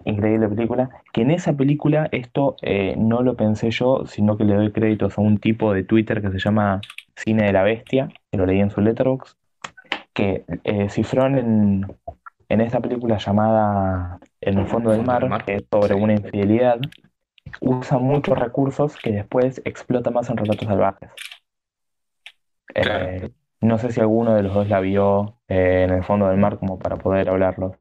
Increíble 0.05 0.47
película. 0.47 0.89
Que 1.11 1.21
en 1.21 1.31
esa 1.31 1.53
película, 1.53 2.07
esto 2.11 2.55
eh, 2.61 2.95
no 2.97 3.23
lo 3.23 3.35
pensé 3.35 3.71
yo, 3.71 4.05
sino 4.05 4.37
que 4.37 4.45
le 4.45 4.55
doy 4.55 4.71
créditos 4.71 5.17
a 5.17 5.21
un 5.21 5.37
tipo 5.37 5.73
de 5.73 5.83
Twitter 5.83 6.21
que 6.21 6.31
se 6.31 6.39
llama 6.39 6.79
Cine 7.15 7.45
de 7.45 7.53
la 7.53 7.63
Bestia, 7.63 8.09
que 8.31 8.37
lo 8.37 8.45
leí 8.45 8.61
en 8.61 8.69
su 8.69 8.79
letterbox, 8.79 9.35
que 10.13 10.45
eh, 10.63 10.89
Cifrón 10.89 11.37
en, 11.37 11.87
en 12.49 12.61
esta 12.61 12.79
película 12.79 13.17
llamada 13.17 14.19
En 14.39 14.59
el 14.59 14.67
fondo 14.67 14.91
del 14.91 15.03
mar, 15.03 15.43
que 15.45 15.55
es 15.55 15.65
sobre 15.69 15.95
una 15.95 16.13
infidelidad, 16.13 16.79
usa 17.61 17.97
muchos 17.97 18.37
recursos 18.37 18.95
que 18.97 19.11
después 19.11 19.61
explota 19.65 20.09
más 20.11 20.29
en 20.29 20.37
Relatos 20.37 20.67
Salvajes. 20.67 21.09
Claro. 22.73 23.05
Eh, 23.05 23.31
no 23.61 23.77
sé 23.77 23.91
si 23.91 23.99
alguno 23.99 24.35
de 24.35 24.43
los 24.43 24.53
dos 24.53 24.67
la 24.69 24.79
vio 24.79 25.39
eh, 25.47 25.83
en 25.87 25.91
el 25.95 26.03
fondo 26.03 26.27
del 26.27 26.37
mar 26.37 26.59
como 26.59 26.77
para 26.77 26.95
poder 26.97 27.29
hablarlo. 27.29 27.77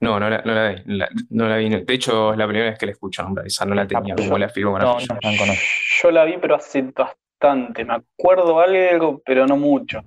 No, 0.00 0.18
no 0.20 0.28
la, 0.30 0.42
no 0.44 0.54
la 0.54 0.68
vi. 0.70 0.82
la- 0.86 1.08
no 1.30 1.48
la 1.48 1.56
vi. 1.56 1.68
De 1.68 1.94
hecho, 1.94 2.32
es 2.32 2.38
la 2.38 2.46
primera 2.46 2.70
vez 2.70 2.78
que 2.78 2.86
la 2.86 2.92
escucho 2.92 3.22
nombrar. 3.22 3.46
Esa 3.46 3.64
no 3.64 3.74
la 3.74 3.86
tenía 3.86 4.14
como 4.14 4.38
la 4.38 4.48
firmo 4.48 4.72
con 4.72 4.80
No, 4.82 4.92
no 4.94 4.98
están 4.98 5.18
conocidos. 5.36 5.58
Yo 6.02 6.10
la 6.10 6.24
vi, 6.24 6.36
pero 6.40 6.54
hace 6.56 6.82
bastante. 6.82 7.84
Me 7.84 7.94
acuerdo 7.94 8.60
algo, 8.60 9.20
pero 9.24 9.46
no 9.46 9.56
mucho. 9.56 10.00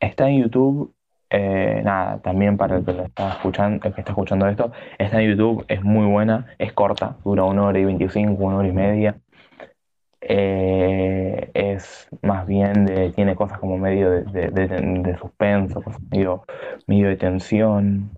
Está 0.00 0.28
en 0.28 0.42
YouTube, 0.42 0.94
eh, 1.32 1.80
nada, 1.84 2.18
también 2.20 2.56
para 2.56 2.76
el 2.78 2.84
que 2.84 2.92
está 3.02 3.30
escuchando, 3.32 3.86
el 3.86 3.94
que 3.94 4.00
está 4.00 4.12
escuchando 4.12 4.46
esto, 4.48 4.72
está 4.98 5.20
en 5.22 5.30
YouTube, 5.30 5.64
es 5.68 5.82
muy 5.82 6.06
buena, 6.06 6.46
es 6.58 6.72
corta, 6.72 7.16
dura 7.24 7.44
una 7.44 7.64
hora 7.64 7.78
y 7.78 7.84
veinticinco, 7.84 8.44
una 8.44 8.56
hora 8.58 8.68
y 8.68 8.72
media. 8.72 9.16
Eh, 10.20 11.50
es 11.54 12.08
más 12.22 12.46
bien 12.46 12.84
de, 12.86 13.10
tiene 13.10 13.34
cosas 13.34 13.58
como 13.58 13.76
medio 13.76 14.08
de, 14.10 14.22
de, 14.50 14.68
de- 14.68 15.18
suspenso, 15.18 15.82
medio, 16.10 16.44
medio 16.86 17.08
de 17.08 17.16
tensión. 17.16 18.10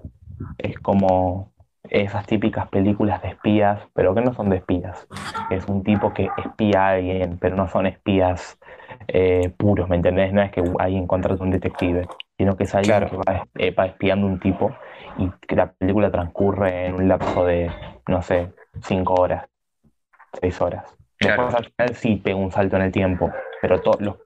Es 0.59 0.79
como 0.81 1.54
esas 1.91 2.27
típicas 2.27 2.69
películas 2.69 3.21
de 3.23 3.29
espías, 3.29 3.81
pero 3.95 4.15
que 4.15 4.21
no 4.23 4.33
son 4.33 4.51
de 4.51 4.57
espías. 4.57 5.07
Es 5.51 5.67
un 5.69 5.83
tipo 5.83 6.13
que 6.13 6.29
espía 6.39 6.87
a 6.87 6.91
alguien, 6.93 7.39
pero 7.39 7.57
no 7.57 7.69
son 7.69 7.87
espías 7.87 8.59
eh, 9.09 9.51
puros, 9.57 9.89
¿me 9.89 9.97
entendés? 9.97 10.33
No 10.33 10.43
es 10.43 10.51
que 10.51 10.63
alguien 10.79 11.07
contrata 11.07 11.43
un 11.43 11.51
detective, 11.51 12.07
sino 12.39 12.57
que 12.57 12.65
es 12.65 12.75
alguien 12.75 12.97
Claro. 12.99 13.11
que 13.11 13.17
va, 13.31 13.47
eh, 13.57 13.71
va 13.73 13.87
espiando 13.87 14.27
un 14.27 14.41
tipo 14.41 14.75
y 15.19 15.31
que 15.47 15.57
la 15.57 15.73
película 15.73 16.11
transcurre 16.11 16.87
en 16.87 16.95
un 16.95 17.09
lapso 17.09 17.45
de, 17.45 17.71
no 18.09 18.23
sé, 18.23 18.49
cinco 18.83 19.15
horas, 19.15 19.47
seis 20.41 20.61
horas. 20.61 20.97
Claro. 21.19 21.45
Después 21.47 21.55
al 21.65 21.71
final 21.73 21.95
sí 21.95 22.17
pega 22.17 22.37
un 22.37 22.51
salto 22.51 22.77
en 22.77 22.83
el 22.83 22.93
tiempo, 22.93 23.31
pero 23.61 23.81
to- 23.81 23.99
lo- 24.01 24.19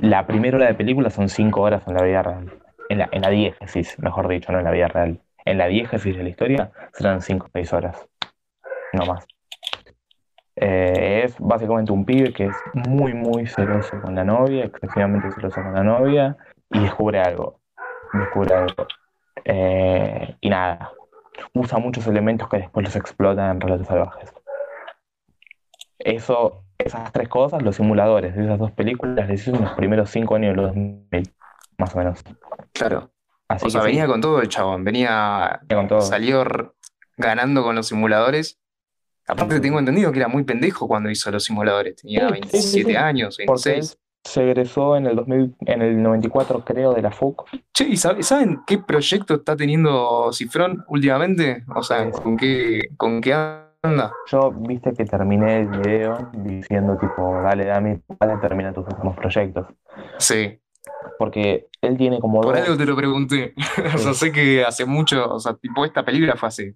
la 0.00 0.26
primera 0.26 0.56
hora 0.56 0.66
de 0.66 0.74
película 0.74 1.10
son 1.10 1.28
cinco 1.28 1.60
horas 1.62 1.86
en 1.86 1.94
la 1.94 2.02
vida 2.02 2.22
real. 2.22 2.52
En 2.88 2.98
la, 2.98 3.08
en 3.12 3.20
la 3.22 3.30
diégesis, 3.30 3.98
mejor 4.00 4.28
dicho, 4.28 4.50
no 4.52 4.58
en 4.58 4.64
la 4.64 4.70
vida 4.70 4.88
real. 4.88 5.20
En 5.46 5.58
la 5.58 5.68
diégesis 5.68 6.16
de 6.16 6.24
la 6.24 6.28
historia 6.28 6.72
serán 6.92 7.22
cinco 7.22 7.46
o 7.46 7.50
seis 7.52 7.72
horas, 7.72 8.04
no 8.92 9.06
más. 9.06 9.26
Eh, 10.56 11.22
es 11.24 11.36
básicamente 11.38 11.92
un 11.92 12.04
pibe 12.04 12.32
que 12.32 12.46
es 12.46 12.56
muy, 12.74 13.14
muy 13.14 13.46
celoso 13.46 14.00
con 14.02 14.16
la 14.16 14.24
novia, 14.24 14.64
excesivamente 14.64 15.30
celoso 15.30 15.62
con 15.62 15.72
la 15.72 15.84
novia, 15.84 16.36
y 16.70 16.80
descubre 16.80 17.20
algo. 17.20 17.60
Descubre 18.12 18.54
algo. 18.54 18.86
Eh, 19.44 20.36
y 20.40 20.50
nada, 20.50 20.90
usa 21.54 21.78
muchos 21.78 22.06
elementos 22.08 22.48
que 22.48 22.58
después 22.58 22.84
los 22.84 22.96
explota 22.96 23.48
en 23.48 23.60
Relatos 23.60 23.86
Salvajes. 23.86 24.34
Eso, 26.00 26.64
esas 26.76 27.12
tres 27.12 27.28
cosas, 27.28 27.62
los 27.62 27.76
simuladores 27.76 28.34
de 28.34 28.44
esas 28.44 28.58
dos 28.58 28.72
películas, 28.72 29.28
les 29.28 29.46
hizo 29.46 29.56
en 29.56 29.62
los 29.62 29.74
primeros 29.74 30.10
cinco 30.10 30.34
años 30.34 30.56
de 30.56 30.56
los 30.56 30.66
2000, 30.74 31.34
más 31.78 31.94
o 31.94 31.98
menos. 31.98 32.24
Claro. 32.72 33.10
Así 33.48 33.66
O 33.66 33.70
sea, 33.70 33.80
sí, 33.82 33.86
venía 33.88 34.06
con 34.06 34.20
todo 34.20 34.40
el 34.42 34.48
chabón. 34.48 34.84
Venía. 34.84 35.60
con 35.68 35.86
todo. 35.88 36.00
Salió 36.00 36.74
ganando 37.16 37.62
con 37.62 37.76
los 37.76 37.86
simuladores. 37.88 38.58
Aparte, 39.28 39.58
tengo 39.60 39.78
entendido 39.78 40.12
que 40.12 40.18
era 40.20 40.28
muy 40.28 40.44
pendejo 40.44 40.86
cuando 40.86 41.10
hizo 41.10 41.30
los 41.30 41.44
simuladores. 41.44 41.96
Tenía 41.96 42.28
Sí, 42.28 42.34
sí, 42.34 42.40
sí, 42.62 42.84
27 42.84 42.90
sí. 42.90 42.96
años, 42.96 43.36
Porque 43.46 43.68
él 43.70 43.74
26. 43.76 43.98
se 44.24 44.42
egresó 44.42 44.96
en 44.96 45.06
el 45.06 45.16
2000, 45.16 45.54
en 45.60 45.82
el 45.82 46.02
94, 46.02 46.64
creo, 46.64 46.92
de 46.94 47.02
la 47.02 47.10
FUC. 47.10 47.44
Che, 47.72 47.84
¿y 47.88 47.96
sabe- 47.96 48.22
saben 48.22 48.60
qué 48.66 48.78
proyecto 48.78 49.34
está 49.34 49.56
teniendo 49.56 50.32
Cifrón 50.32 50.84
últimamente? 50.88 51.64
O 51.74 51.82
sea. 51.82 52.08
¿con 52.10 52.36
qué, 52.36 52.82
con 52.96 53.20
qué 53.20 53.34
anda? 53.82 54.12
Yo, 54.30 54.50
viste 54.52 54.92
que 54.94 55.04
terminé 55.04 55.60
el 55.60 55.68
video 55.68 56.30
diciendo 56.32 56.96
tipo, 56.98 57.40
dale, 57.42 57.64
dame, 57.66 58.02
dale, 58.20 58.36
termina 58.40 58.72
tus 58.72 58.86
últimos 58.86 59.16
proyectos. 59.16 59.66
Sí, 60.18 60.60
Porque 61.18 61.66
él 61.80 61.96
tiene 61.96 62.18
como 62.20 62.40
por 62.40 62.56
algo 62.56 62.76
te 62.76 62.84
lo 62.86 62.96
pregunté. 62.96 63.54
O 63.94 63.98
sea, 63.98 64.14
sé 64.14 64.32
que 64.32 64.64
hace 64.64 64.84
mucho, 64.84 65.32
o 65.32 65.38
sea, 65.38 65.54
tipo, 65.54 65.84
esta 65.84 66.04
película 66.04 66.36
fue 66.36 66.48
hace 66.48 66.74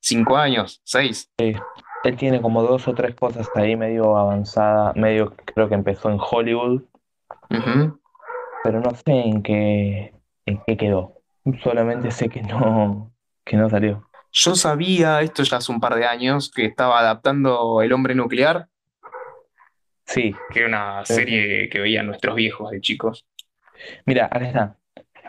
5 0.00 0.36
años, 0.36 0.80
6. 0.84 1.30
él 1.38 2.16
tiene 2.16 2.40
como 2.40 2.62
dos 2.62 2.86
o 2.88 2.94
tres 2.94 3.14
cosas 3.14 3.48
ahí 3.54 3.76
medio 3.76 4.16
avanzada, 4.16 4.92
medio 4.94 5.34
creo 5.54 5.68
que 5.68 5.74
empezó 5.74 6.10
en 6.10 6.18
Hollywood, 6.18 6.82
pero 8.62 8.80
no 8.80 8.90
sé 8.94 9.12
en 9.12 9.42
qué, 9.42 10.14
en 10.46 10.62
qué 10.66 10.76
quedó. 10.76 11.14
Solamente 11.62 12.10
sé 12.10 12.28
que 12.28 12.42
no, 12.42 13.12
que 13.44 13.56
no 13.56 13.68
salió. 13.68 14.06
Yo 14.32 14.54
sabía, 14.54 15.20
esto 15.22 15.42
ya 15.42 15.56
hace 15.56 15.72
un 15.72 15.80
par 15.80 15.96
de 15.96 16.06
años, 16.06 16.50
que 16.54 16.64
estaba 16.64 17.00
adaptando 17.00 17.82
El 17.82 17.92
Hombre 17.92 18.14
Nuclear, 18.14 18.66
Sí, 20.06 20.34
que 20.52 20.58
era 20.60 20.68
una 20.68 21.04
Sí. 21.04 21.14
serie 21.14 21.68
que 21.68 21.78
veían 21.78 22.06
nuestros 22.06 22.34
viejos 22.34 22.70
de 22.72 22.80
chicos. 22.80 23.24
Mira, 24.06 24.26
acá 24.26 24.46
está. 24.46 24.76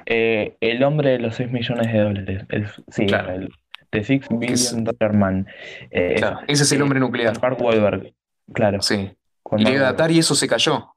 Eh, 0.05 0.57
el 0.61 0.83
hombre 0.83 1.11
de 1.11 1.19
los 1.19 1.35
6 1.35 1.51
millones 1.51 1.91
de 1.91 1.99
dólares. 1.99 2.45
El- 2.49 2.67
sí, 2.89 3.05
Claro. 3.05 3.31
el 3.33 3.49
The 3.91 4.03
Six 4.03 4.27
Billion 4.29 4.83
Dollar 4.85 5.13
Man. 5.13 5.47
Eh, 5.91 6.15
Claro, 6.17 6.39
ese 6.47 6.63
es 6.63 6.71
El 6.71 6.79
eh, 6.79 6.83
Hombre 6.83 6.99
Nuclear. 6.99 7.33
con 7.33 7.41
Mark 7.49 7.61
Wahlberg. 7.61 8.13
Claro. 8.53 8.81
Sí. 8.81 9.11
Y 9.57 9.63
le 9.63 9.71
iba 9.71 9.81
a 9.81 9.91
datar 9.91 10.11
y 10.11 10.19
eso 10.19 10.33
se 10.35 10.47
cayó. 10.47 10.95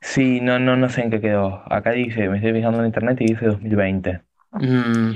Sí, 0.00 0.40
no, 0.42 0.58
no, 0.58 0.76
no 0.76 0.88
sé 0.90 1.00
en 1.02 1.10
qué 1.10 1.20
quedó. 1.22 1.62
Acá 1.72 1.92
dice, 1.92 2.28
me 2.28 2.36
estoy 2.36 2.52
fijando 2.52 2.80
en 2.80 2.86
internet 2.86 3.18
y 3.22 3.26
dice 3.26 3.46
2020. 3.46 4.20
Mm. 4.52 5.12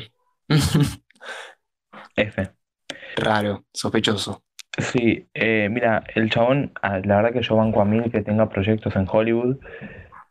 F. 2.17 2.51
Raro, 3.17 3.65
sospechoso. 3.73 4.43
Sí, 4.79 5.29
eh, 5.35 5.69
mira, 5.71 6.05
el 6.15 6.31
chabón, 6.31 6.73
ah, 6.83 7.01
la 7.05 7.17
verdad 7.17 7.33
que 7.33 7.43
yo 7.43 7.57
banco 7.57 7.81
a 7.81 7.85
mil 7.85 8.11
que 8.11 8.23
tenga 8.23 8.49
proyectos 8.49 8.95
en 8.97 9.07
Hollywood 9.11 9.57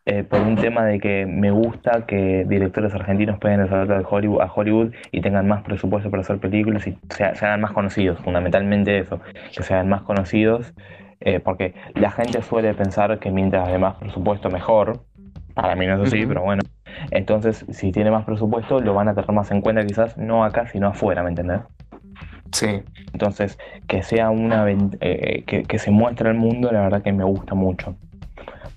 eh, 0.10 0.24
por 0.24 0.40
un 0.40 0.56
tema 0.56 0.86
de 0.86 1.02
que 1.02 1.26
me 1.26 1.52
gusta 1.52 2.06
que 2.06 2.46
directores 2.48 2.94
argentinos 2.94 3.40
peguen 3.40 3.60
el 3.60 3.68
salto 3.68 3.94
de 3.94 4.06
Hollywood, 4.10 4.42
a 4.42 4.50
Hollywood 4.50 4.94
y 5.12 5.20
tengan 5.20 5.50
más 5.50 5.64
presupuesto 5.64 6.10
para 6.10 6.22
hacer 6.22 6.38
películas 6.38 6.88
y 6.88 6.98
se, 7.10 7.36
se 7.36 7.46
hagan 7.46 7.60
más 7.60 7.74
conocidos, 7.74 8.18
fundamentalmente 8.20 9.00
eso, 9.00 9.20
que 9.54 9.64
se 9.64 9.74
hagan 9.74 9.90
más 9.90 10.04
conocidos, 10.04 10.74
eh, 11.20 11.42
porque 11.42 11.74
la 11.94 12.10
gente 12.10 12.42
suele 12.42 12.74
pensar 12.74 13.20
que 13.20 13.32
mientras 13.32 13.68
haya 13.68 13.80
más 13.80 13.96
presupuesto 13.96 14.50
mejor, 14.50 15.02
para 15.54 15.76
mí 15.76 15.86
no 15.86 16.02
es 16.02 16.08
así, 16.08 16.26
pero 16.26 16.42
bueno, 16.42 16.64
entonces 17.12 17.66
si 17.70 17.92
tiene 17.92 18.10
más 18.10 18.24
presupuesto 18.24 18.80
lo 18.80 18.94
van 18.94 19.10
a 19.10 19.14
tener 19.14 19.30
más 19.34 19.52
en 19.52 19.60
cuenta 19.60 19.86
quizás 19.86 20.18
no 20.18 20.46
acá 20.46 20.68
sino 20.68 20.88
afuera, 20.88 21.22
¿me 21.22 21.32
entendés? 21.32 21.60
Sí. 22.54 22.82
Entonces, 23.12 23.60
que 23.90 24.04
sea 24.04 24.30
una 24.30 24.66
eh, 24.72 25.44
que, 25.46 25.64
que 25.64 25.80
se 25.80 25.92
muestre 25.92 26.30
al 26.30 26.36
mundo, 26.36 26.72
la 26.72 26.80
verdad 26.80 27.02
que 27.02 27.12
me 27.12 27.26
gusta 27.26 27.56
mucho. 27.56 27.98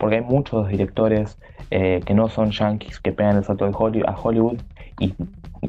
Porque 0.01 0.17
hay 0.17 0.23
muchos 0.23 0.67
directores 0.69 1.39
eh, 1.71 2.01
que 2.05 2.15
no 2.15 2.29
son 2.29 2.51
yankees 2.51 2.99
que 2.99 3.13
pegan 3.13 3.37
el 3.37 3.45
salto 3.45 3.67
de 3.67 3.73
Holly- 3.73 4.03
a 4.07 4.17
Hollywood 4.21 4.59
y 4.99 5.15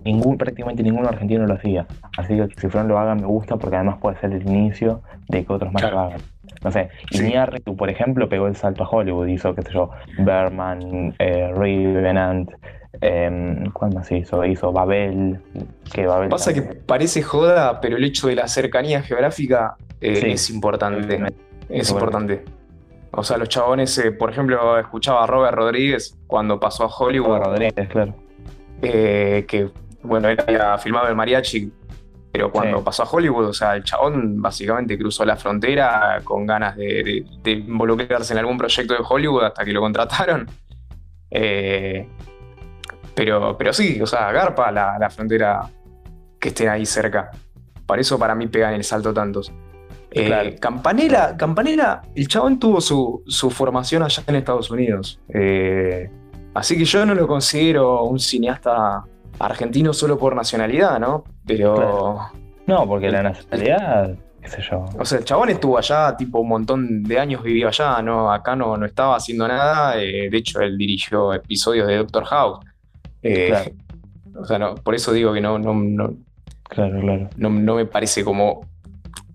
ningún, 0.06 0.38
prácticamente 0.38 0.82
ninguno 0.84 1.10
argentino 1.10 1.46
lo 1.46 1.54
hacía. 1.54 1.86
Así 2.18 2.36
que 2.38 2.48
si 2.60 2.70
Fran 2.70 2.88
lo 2.88 2.98
haga 2.98 3.14
me 3.14 3.26
gusta 3.28 3.58
porque 3.58 3.76
además 3.76 3.98
puede 4.02 4.18
ser 4.20 4.32
el 4.32 4.42
inicio 4.48 5.02
de 5.28 5.46
que 5.46 5.54
otros 5.54 5.72
más 5.74 5.82
Claro. 5.82 5.96
lo 5.98 6.02
hagan. 6.04 6.22
No 6.64 6.72
sé, 6.72 6.90
Sí. 7.12 7.26
Iñárritu, 7.28 7.76
por 7.76 7.90
ejemplo, 7.90 8.30
pegó 8.30 8.48
el 8.48 8.56
salto 8.56 8.84
a 8.84 8.90
Hollywood, 8.90 9.28
hizo, 9.28 9.54
qué 9.54 9.64
sé 9.64 9.74
yo, 9.74 9.90
Berman, 10.20 11.14
eh, 11.20 11.52
Revenant, 11.56 12.52
eh, 13.02 13.64
¿cuál 13.74 13.94
más 13.94 14.12
hizo? 14.12 14.46
Hizo 14.46 14.72
Babel, 14.72 15.40
que 15.94 16.06
Babel 16.06 16.30
Pasa 16.30 16.54
que 16.54 16.62
también- 16.62 16.84
parece 16.86 17.22
joda, 17.22 17.82
pero 17.82 17.98
el 17.98 18.04
hecho 18.04 18.28
de 18.28 18.36
la 18.36 18.48
cercanía 18.48 19.02
geográfica 19.02 19.76
eh, 20.00 20.16
Sí. 20.16 20.32
es 20.32 20.50
importante. 20.50 21.20
Es 21.70 21.90
importante. 21.92 22.44
O 23.14 23.24
sea, 23.24 23.38
los 23.38 23.50
chabones, 23.50 23.98
eh, 23.98 24.12
por 24.12 24.32
ejemplo, 24.32 24.78
escuchaba 24.80 25.24
a 25.24 25.28
Robert 25.28 25.56
Rodríguez 25.56 26.18
cuando 26.28 26.60
pasó 26.60 26.86
a 26.86 26.88
Hollywood, 26.88 27.40
Rodríguez, 27.40 27.90
claro. 27.90 28.14
eh, 28.82 29.46
que, 29.48 29.70
bueno, 30.04 30.30
él 30.30 30.38
había 30.40 30.78
filmado 30.78 31.08
el 31.10 31.16
mariachi, 31.16 31.72
pero 32.32 32.50
cuando 32.52 32.78
Sí. 32.78 32.84
pasó 32.86 33.04
a 33.04 33.10
Hollywood, 33.10 33.48
o 33.48 33.54
sea, 33.54 33.76
el 33.76 33.84
chabón 33.84 34.42
básicamente 34.42 34.98
cruzó 34.98 35.26
la 35.26 35.36
frontera 35.36 36.22
con 36.24 36.46
ganas 36.46 36.78
de, 36.78 36.86
de- 37.04 37.26
de 37.44 37.52
involucrarse 37.52 38.32
en 38.34 38.40
algún 38.40 38.58
proyecto 38.58 38.94
de 38.94 39.02
Hollywood 39.08 39.44
hasta 39.44 39.66
que 39.66 39.74
lo 39.74 39.82
contrataron. 39.82 40.48
Eh, 41.30 42.08
pero, 43.14 43.58
pero 43.58 43.74
sí, 43.74 44.02
o 44.02 44.06
sea, 44.08 44.32
garpa 44.32 44.72
la, 44.72 44.98
la 44.98 45.10
frontera 45.10 45.62
que 46.40 46.48
estén 46.50 46.70
ahí 46.70 46.86
cerca. 46.86 47.30
Por 47.86 48.00
eso 48.00 48.18
para 48.18 48.36
mí 48.36 48.48
pegan 48.48 48.74
el 48.74 48.84
salto 48.86 49.14
tantos. 49.14 49.52
Eh, 50.12 50.26
Claro. 50.26 50.50
Campanella, 50.60 51.38
Campanella, 51.38 52.02
el 52.16 52.28
chabón 52.28 52.60
tuvo 52.60 52.82
su, 52.82 53.24
su 53.28 53.50
formación 53.50 54.04
allá 54.04 54.24
en 54.28 54.36
Estados 54.36 54.70
Unidos. 54.70 55.20
Eh, 55.34 56.10
así 56.54 56.78
que 56.78 56.86
yo 56.86 57.06
no 57.06 57.16
lo 57.16 57.28
considero 57.28 58.04
un 58.04 58.20
cineasta 58.20 59.04
argentino 59.40 59.94
solo 59.94 60.18
por 60.18 60.36
nacionalidad, 60.36 61.00
¿no? 61.00 61.24
Pero, 61.46 61.76
Claro. 61.76 62.20
No, 62.68 62.88
porque 62.88 63.10
la 63.10 63.24
nacionalidad, 63.24 64.16
qué 64.42 64.48
sé 64.50 64.62
yo. 64.70 64.86
o 65.00 65.04
sea, 65.06 65.18
el 65.20 65.26
chabón 65.26 65.50
estuvo 65.50 65.78
allá, 65.78 66.16
tipo 66.16 66.40
un 66.40 66.50
montón 66.50 67.04
de 67.04 67.18
años 67.20 67.42
vivió 67.42 67.70
allá, 67.70 68.02
¿no? 68.02 68.32
Acá 68.32 68.56
no, 68.56 68.78
no 68.78 68.86
estaba 68.86 69.16
haciendo 69.16 69.48
nada. 69.48 70.02
eh, 70.02 70.30
de 70.30 70.38
hecho, 70.38 70.60
él 70.62 70.78
dirigió 70.78 71.34
episodios 71.34 71.88
de 71.88 71.98
Doctor 71.98 72.26
House. 72.26 72.60
Eh, 73.24 73.48
Claro. 73.50 73.72
O 74.34 74.46
sea, 74.46 74.58
no, 74.58 74.76
por 74.76 74.96
eso 74.96 75.12
digo 75.12 75.34
que 75.34 75.42
no, 75.42 75.60
no, 75.60 75.74
no, 75.74 76.14
Claro, 76.70 77.02
claro. 77.02 77.30
no, 77.36 77.50
no 77.50 77.76
me 77.76 77.86
parece 77.86 78.24
como. 78.24 78.66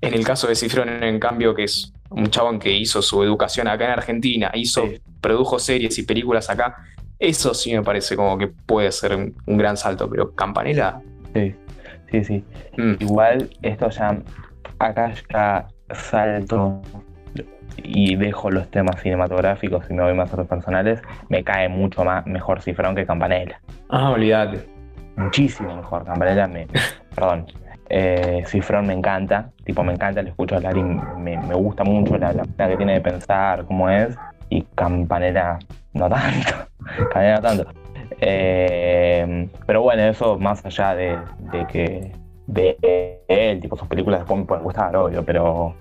En 0.01 0.15
el 0.15 0.25
caso 0.25 0.47
de 0.47 0.55
Cifrón, 0.55 1.03
en 1.03 1.19
cambio, 1.19 1.55
que 1.55 1.65
es 1.65 1.93
un 2.11 2.27
chabón 2.29 2.59
que 2.59 2.71
hizo 2.73 3.03
su 3.03 3.23
educación 3.23 3.67
acá 3.69 3.85
en 3.87 3.91
Argentina, 3.93 4.51
hizo, 4.55 4.87
Sí. 4.87 5.01
produjo 5.21 5.59
series 5.59 5.99
y 5.99 6.03
películas 6.05 6.49
acá, 6.51 6.77
eso 7.19 7.55
sí 7.55 7.73
me 7.75 7.83
parece 7.83 8.15
como 8.15 8.37
que 8.39 8.49
puede 8.49 8.93
ser 8.93 9.17
un, 9.17 9.35
un 9.47 9.57
gran 9.57 9.77
salto, 9.77 10.09
pero 10.09 10.35
Campanella. 10.35 11.01
Sí, 11.35 11.55
sí, 12.11 12.25
sí. 12.25 12.45
mm, 12.77 12.95
Igual 13.01 13.51
esto 13.63 13.89
ya, 13.91 14.19
acá 14.79 15.13
ya 15.33 15.67
salto 15.95 16.81
y 17.83 18.17
dejo 18.17 18.51
los 18.51 18.71
temas 18.71 19.01
cinematográficos 19.03 19.85
y 19.91 19.95
me 19.95 20.03
voy 20.03 20.15
más 20.15 20.33
a 20.33 20.37
los 20.37 20.47
personales, 20.47 21.01
me 21.29 21.43
cae 21.45 21.69
mucho 21.69 22.05
más 22.05 22.27
mejor 22.27 22.63
Cifrón 22.63 22.95
que 22.95 23.05
Campanella. 23.07 23.61
Ah, 23.89 24.11
olvídate. 24.11 24.67
Muchísimo 25.17 25.75
mejor. 25.77 26.05
Campanella 26.05 26.47
me. 26.47 26.67
Perdón. 27.15 27.47
Eh, 27.89 28.43
Cifrón 28.47 28.87
me 28.87 28.95
encanta, 28.95 29.51
tipo 29.65 29.83
me 29.85 29.93
encanta, 29.93 30.23
le 30.23 30.31
escucho 30.31 30.57
hablar 30.57 30.77
y 30.77 30.83
me, 30.83 31.39
me 31.39 31.55
gusta 31.55 31.85
mucho 31.85 32.17
la, 32.19 32.33
manera 32.33 32.69
que 32.69 32.77
tiene 32.77 32.95
de 32.95 33.01
pensar, 33.01 33.65
cómo 33.67 33.89
es, 33.89 34.17
y 34.49 34.63
Campanella 34.75 35.59
no 35.93 36.09
tanto, 36.09 36.53
Campanella 36.99 37.37
no 37.37 37.43
tanto. 37.43 37.67
Eh, 38.21 39.49
pero 39.67 39.83
bueno, 39.83 40.03
eso 40.03 40.39
más 40.39 40.65
allá 40.65 40.95
de, 40.95 41.19
de 41.53 41.67
que 41.67 42.13
de 42.47 43.23
él, 43.29 43.61
tipo 43.61 43.77
sus 43.77 43.89
películas 43.89 44.21
después 44.21 44.41
me 44.41 44.47
pueden 44.47 44.65
gustar, 44.65 44.97
obvio, 44.97 45.25
pero 45.25 45.75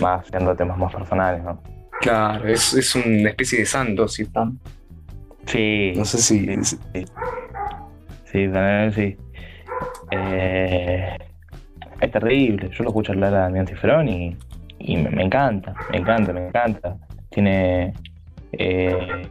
más 0.00 0.26
siendo 0.26 0.54
temas 0.54 0.78
más 0.78 0.92
personales, 0.92 1.42
¿no? 1.42 1.60
Claro, 2.00 2.48
es, 2.48 2.72
es 2.74 2.94
una 2.94 3.28
especie 3.28 3.60
de 3.60 3.66
santo, 3.66 4.08
Cifrón. 4.08 4.58
Sí, 5.46 5.92
No 5.96 6.04
sé 6.04 6.18
si. 6.18 6.64
Sí, 6.64 6.78
sí, 8.24 8.48
también 8.48 8.92
sí. 8.92 9.16
Eh, 10.10 11.16
es 12.00 12.10
terrible. 12.10 12.70
Yo 12.72 12.84
lo 12.84 12.90
escucho 12.90 13.12
hablar 13.12 13.34
a 13.34 13.40
Damián 13.40 13.66
Cifrón 13.66 14.08
y, 14.08 14.36
y 14.78 14.96
me, 14.96 15.10
me 15.10 15.22
encanta, 15.24 15.74
me 15.90 15.98
encanta, 15.98 16.32
me 16.32 16.46
encanta. 16.48 16.96
Tiene. 17.30 17.92
eh, 18.52 19.28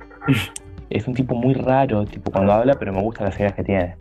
es 0.89 1.07
un 1.07 1.13
tipo 1.13 1.35
muy 1.35 1.53
raro, 1.53 2.05
tipo 2.05 2.31
cuando 2.31 2.51
habla, 2.53 2.73
pero 2.79 2.91
me 2.93 3.01
gustan 3.01 3.25
las 3.25 3.39
ideas 3.39 3.53
que 3.53 3.63
tiene. 3.63 3.95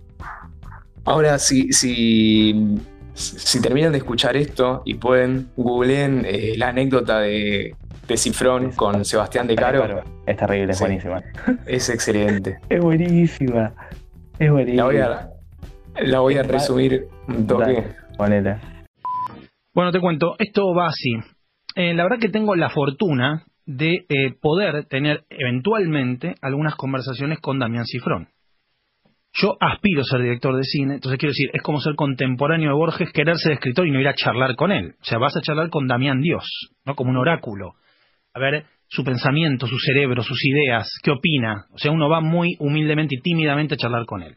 Ahora, 1.05 1.39
si, 1.39 1.73
si, 1.73 2.77
si 3.15 3.61
terminan 3.61 3.93
de 3.93 3.99
escuchar 3.99 4.37
esto 4.37 4.83
y 4.85 4.95
pueden, 4.95 5.49
googleen 5.57 6.23
eh, 6.27 6.55
la 6.57 6.69
anécdota 6.69 7.21
de, 7.21 7.75
de 8.07 8.17
Cifrón 8.17 8.73
con 8.73 9.05
Sebastián 9.05 9.47
De 9.47 9.55
Caro, 9.57 10.03
Es 10.27 10.37
terrible, 10.37 10.73
es 10.73 10.79
Sí. 10.79 10.85
buenísima. 10.85 11.23
es 11.67 11.89
excelente. 11.89 12.59
Es 12.69 12.81
buenísima. 12.81 13.73
Es 14.39 14.51
buenísima. 14.51 14.83
La 14.83 14.85
voy 14.87 14.97
a, 14.99 15.31
la 16.07 16.21
voy 16.21 16.37
a 16.39 16.43
resumir 16.43 17.07
un 17.27 17.47
toque. 17.47 17.65
Dale, 17.65 17.85
Bueno, 19.75 19.93
te 19.93 20.01
cuento, 20.01 20.35
esto 20.39 20.75
va 20.75 20.89
así. 20.89 21.13
Eh, 21.77 21.95
la 21.95 22.03
verdad 22.03 22.19
que 22.19 22.29
tengo 22.29 22.57
la 22.57 22.69
fortuna 22.69 23.45
de 23.65 24.07
eh, 24.09 24.33
poder 24.41 24.87
tener 24.87 25.25
eventualmente 25.31 26.35
algunas 26.43 26.75
conversaciones 26.75 27.39
con 27.39 27.59
Damián 27.59 27.85
Cifrón. 27.85 28.29
Yo 29.35 29.57
aspiro 29.61 30.01
a 30.01 30.05
ser 30.05 30.23
director 30.23 30.57
de 30.57 30.65
cine, 30.65 30.95
entonces 30.95 31.19
quiero 31.19 31.31
decir, 31.31 31.51
es 31.53 31.63
como 31.63 31.81
ser 31.81 31.95
contemporáneo 31.95 32.71
de 32.71 32.75
Borges, 32.75 33.13
querer 33.13 33.37
ser 33.37 33.53
escritor 33.53 33.87
y 33.87 33.93
no 33.93 34.01
ir 34.01 34.09
a 34.09 34.15
charlar 34.15 34.57
con 34.57 34.73
él. 34.73 34.97
O 35.01 35.05
sea, 35.05 35.19
vas 35.19 35.37
a 35.37 35.41
charlar 35.41 35.71
con 35.71 35.87
Damián 35.87 36.21
Dios, 36.21 36.45
¿no? 36.85 36.97
Como 36.97 37.11
un 37.11 37.19
oráculo. 37.19 37.75
A 38.35 38.41
ver 38.41 38.65
su 38.89 39.05
pensamiento, 39.05 39.67
su 39.67 39.79
cerebro, 39.79 40.23
sus 40.23 40.45
ideas, 40.45 40.89
qué 41.03 41.11
opina. 41.11 41.67
O 41.73 41.79
sea, 41.79 41.93
uno 41.93 42.09
va 42.09 42.21
muy 42.21 42.57
humildemente 42.59 43.17
y 43.17 43.21
tímidamente 43.21 43.75
a 43.75 43.77
charlar 43.77 44.07
con 44.07 44.23
él. 44.23 44.37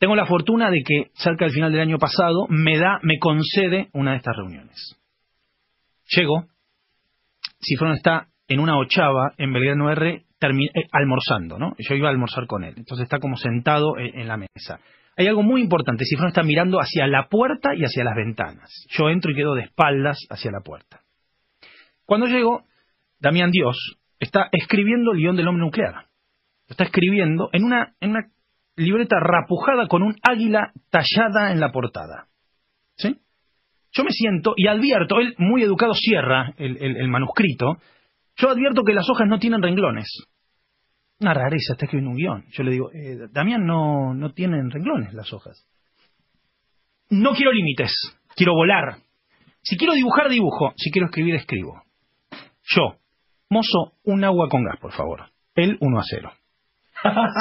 Tengo 0.00 0.16
la 0.16 0.24
fortuna 0.24 0.70
de 0.70 0.82
que 0.82 1.10
cerca 1.12 1.44
del 1.44 1.52
final 1.52 1.70
del 1.72 1.82
año 1.82 1.98
pasado 1.98 2.46
me 2.48 2.78
da, 2.78 2.98
me 3.02 3.18
concede 3.18 3.90
una 3.92 4.12
de 4.12 4.16
estas 4.16 4.34
reuniones. 4.34 4.96
Llego, 6.06 6.46
Cifrón 7.60 7.92
está 7.92 8.28
en 8.48 8.60
una 8.60 8.78
ochava 8.78 9.34
en 9.36 9.52
Belgrano 9.52 9.90
R 9.90 10.24
eh, 10.40 10.86
almorzando, 10.90 11.58
¿no? 11.58 11.76
Yo 11.78 11.94
iba 11.94 12.08
a 12.08 12.12
almorzar 12.12 12.46
con 12.46 12.64
él, 12.64 12.72
entonces 12.78 13.04
está 13.04 13.18
como 13.18 13.36
sentado 13.36 13.98
en, 13.98 14.20
en 14.20 14.26
la 14.26 14.38
mesa. 14.38 14.80
Hay 15.18 15.26
algo 15.26 15.42
muy 15.42 15.60
importante, 15.60 16.06
Cifrón 16.06 16.28
está 16.28 16.42
mirando 16.44 16.78
hacia 16.78 17.06
la 17.06 17.28
puerta 17.28 17.74
y 17.76 17.84
hacia 17.84 18.02
las 18.02 18.16
ventanas. 18.16 18.86
Yo 18.88 19.10
entro 19.10 19.32
y 19.32 19.34
quedo 19.34 19.54
de 19.54 19.64
espaldas 19.64 20.16
hacia 20.30 20.50
la 20.50 20.62
puerta. 20.62 21.02
Cuando 22.06 22.26
llego, 22.26 22.64
Damián 23.18 23.50
Dios 23.50 23.76
está 24.18 24.48
escribiendo 24.50 25.12
el 25.12 25.18
guion 25.18 25.36
del 25.36 25.46
hombre 25.46 25.66
nuclear. 25.66 26.06
Está 26.68 26.84
escribiendo 26.84 27.50
en 27.52 27.64
una 27.64 27.94
libreta 28.76 29.16
rapujada 29.20 29.86
con 29.88 30.02
un 30.02 30.16
águila 30.22 30.72
tallada 30.90 31.52
en 31.52 31.60
la 31.60 31.70
portada. 31.72 32.26
¿Sí? 32.96 33.16
Yo 33.92 34.04
me 34.04 34.10
siento 34.10 34.54
y 34.56 34.68
advierto, 34.68 35.18
él 35.20 35.34
muy 35.38 35.62
educado 35.62 35.94
cierra 35.94 36.54
el, 36.56 36.76
el- 36.80 37.08
manuscrito, 37.08 37.76
yo 38.36 38.48
advierto 38.50 38.84
que 38.84 38.94
las 38.94 39.08
hojas 39.10 39.26
no 39.28 39.38
tienen 39.38 39.62
renglones. 39.62 40.06
Una 41.20 41.34
rareza, 41.34 41.72
está 41.74 41.84
escribiendo 41.84 42.12
un 42.12 42.16
guion. 42.16 42.44
Yo 42.52 42.62
le 42.62 42.70
digo, 42.70 42.90
eh, 42.92 43.28
Damián, 43.30 43.66
no, 43.66 44.14
no 44.14 44.32
tienen 44.32 44.70
renglones 44.70 45.12
las 45.12 45.32
hojas. 45.32 45.66
No 47.10 47.32
quiero 47.34 47.52
límites, 47.52 47.92
quiero 48.36 48.54
volar. 48.54 48.96
Si 49.62 49.76
quiero 49.76 49.92
dibujar, 49.92 50.30
dibujo. 50.30 50.72
Si 50.76 50.90
quiero 50.90 51.06
escribir, 51.08 51.34
escribo. 51.34 51.82
Yo, 52.62 52.96
mozo, 53.50 53.92
un 54.04 54.24
agua 54.24 54.48
con 54.48 54.64
gas, 54.64 54.78
por 54.80 54.92
favor. 54.92 55.24
Él, 55.54 55.76
1 55.80 55.98
a 55.98 56.02
0. 56.08 56.32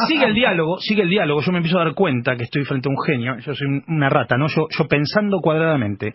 Sigue 0.08 0.26
el 0.26 0.34
diálogo, 0.34 0.78
sigue 0.80 1.04
el 1.04 1.10
diálogo. 1.10 1.41
Yo 1.41 1.52
me 1.52 1.58
empiezo 1.58 1.80
a 1.80 1.86
dar 1.86 1.93
cuenta 1.93 2.36
que 2.36 2.43
estoy 2.43 2.63
frente 2.65 2.88
a 2.88 2.91
un 2.91 2.98
genio. 3.06 3.38
Yo 3.39 3.54
soy 3.54 3.67
un- 3.67 3.84
una 3.88 4.10
rata, 4.10 4.38
¿no? 4.38 4.48
Yo, 4.48 4.67
yo 4.69 4.88
pensando 4.88 5.39
cuadradamente. 5.41 6.13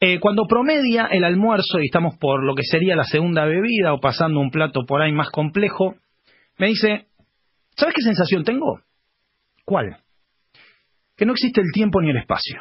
Eh, 0.00 0.18
cuando 0.20 0.46
promedia 0.46 1.06
el 1.06 1.24
almuerzo 1.24 1.78
y 1.80 1.86
estamos 1.86 2.16
por 2.18 2.44
lo 2.44 2.54
que 2.54 2.64
sería 2.64 2.96
la 2.96 3.04
segunda 3.04 3.44
bebida 3.44 3.92
o 3.94 4.00
pasando 4.00 4.40
un 4.40 4.50
plato 4.50 4.84
por 4.86 5.00
ahí 5.00 5.12
más 5.12 5.30
complejo, 5.30 5.94
me 6.58 6.66
dice, 6.66 7.06
¿sabes 7.76 7.94
qué 7.94 8.02
sensación 8.02 8.44
tengo? 8.44 8.80
¿Cuál? 9.64 9.96
Que 11.16 11.24
no 11.26 11.32
existe 11.32 11.60
el 11.60 11.70
tiempo 11.72 12.00
ni 12.02 12.10
el 12.10 12.16
espacio. 12.18 12.60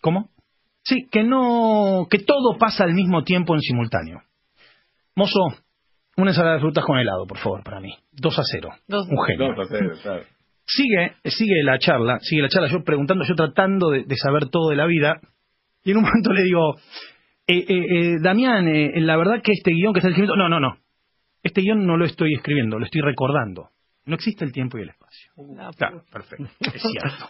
¿Cómo? 0.00 0.28
Sí, 0.84 1.06
que 1.10 1.24
no, 1.24 2.06
que 2.08 2.18
todo 2.18 2.56
pasa 2.56 2.84
al 2.84 2.94
mismo 2.94 3.24
tiempo 3.24 3.54
en 3.54 3.60
simultáneo. 3.60 4.22
Mozo, 5.16 5.40
una 6.18 6.32
ensalada 6.32 6.54
de 6.54 6.60
frutas 6.60 6.84
con 6.84 6.98
helado, 6.98 7.26
por 7.26 7.38
favor, 7.38 7.62
para 7.62 7.80
mí. 7.80 7.94
2 8.12 8.38
a 8.38 8.42
0. 8.44 8.68
Un 8.88 9.24
genio. 9.24 9.54
Sigue, 10.66 11.12
sigue 11.24 11.62
la 11.62 11.78
charla, 11.78 12.18
sigue 12.20 12.42
la 12.42 12.48
charla, 12.48 12.68
yo 12.68 12.82
preguntando, 12.84 13.24
yo 13.24 13.34
tratando 13.34 13.90
de, 13.90 14.04
de 14.04 14.16
saber 14.16 14.50
todo 14.50 14.68
de 14.70 14.76
la 14.76 14.86
vida, 14.86 15.20
y 15.82 15.92
en 15.92 15.98
un 15.98 16.02
momento 16.08 16.32
le 16.32 16.42
digo, 16.42 16.74
eh, 17.46 17.64
eh, 17.66 17.66
eh, 17.68 18.16
Damián, 18.20 18.68
eh, 18.68 19.00
la 19.00 19.16
verdad 19.16 19.40
que 19.42 19.52
este 19.52 19.70
guion 19.70 19.94
que 19.94 20.00
está 20.00 20.08
escribiendo, 20.08 20.36
no, 20.36 20.48
no, 20.48 20.60
no, 20.60 20.76
este 21.42 21.62
guion 21.62 21.86
no 21.86 21.96
lo 21.96 22.04
estoy 22.04 22.34
escribiendo, 22.34 22.78
lo 22.78 22.84
estoy 22.84 23.00
recordando. 23.00 23.70
No 24.04 24.14
existe 24.14 24.44
el 24.44 24.52
tiempo 24.52 24.78
y 24.78 24.82
el 24.82 24.88
espacio. 24.88 25.30
Claro, 25.76 26.02
perfecto, 26.10 26.48
es 26.60 26.82
cierto. 26.82 27.28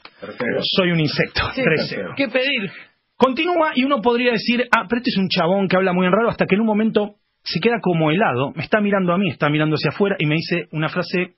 Soy 0.63 0.93
un 0.93 1.01
insecto, 1.01 1.43
3-0. 1.55 2.15
¿Qué 2.17 2.29
pedir? 2.29 2.71
Continúa 3.17 3.73
y 3.75 3.83
uno 3.83 4.01
podría 4.01 4.33
decir, 4.33 4.67
ah, 4.71 4.87
pero 4.89 4.99
este 4.99 5.11
es 5.11 5.17
un 5.17 5.29
chabón 5.29 5.67
que 5.69 5.77
habla 5.77 5.93
muy 5.93 6.07
en 6.07 6.13
raro, 6.13 6.31
hasta 6.31 6.47
que 6.47 6.55
en 6.55 6.61
un 6.61 6.69
momento 6.69 7.17
se 7.53 7.61
queda 7.61 7.77
como 7.81 8.11
helado, 8.11 8.53
me 8.55 8.63
está 8.63 8.81
mirando 8.81 9.13
a 9.13 9.19
mí, 9.19 9.29
está 9.31 9.49
mirando 9.49 9.75
hacia 9.77 9.91
afuera 9.91 10.17
y 10.19 10.27
me 10.27 10.35
dice 10.37 10.67
una 10.73 10.89
frase 10.89 11.35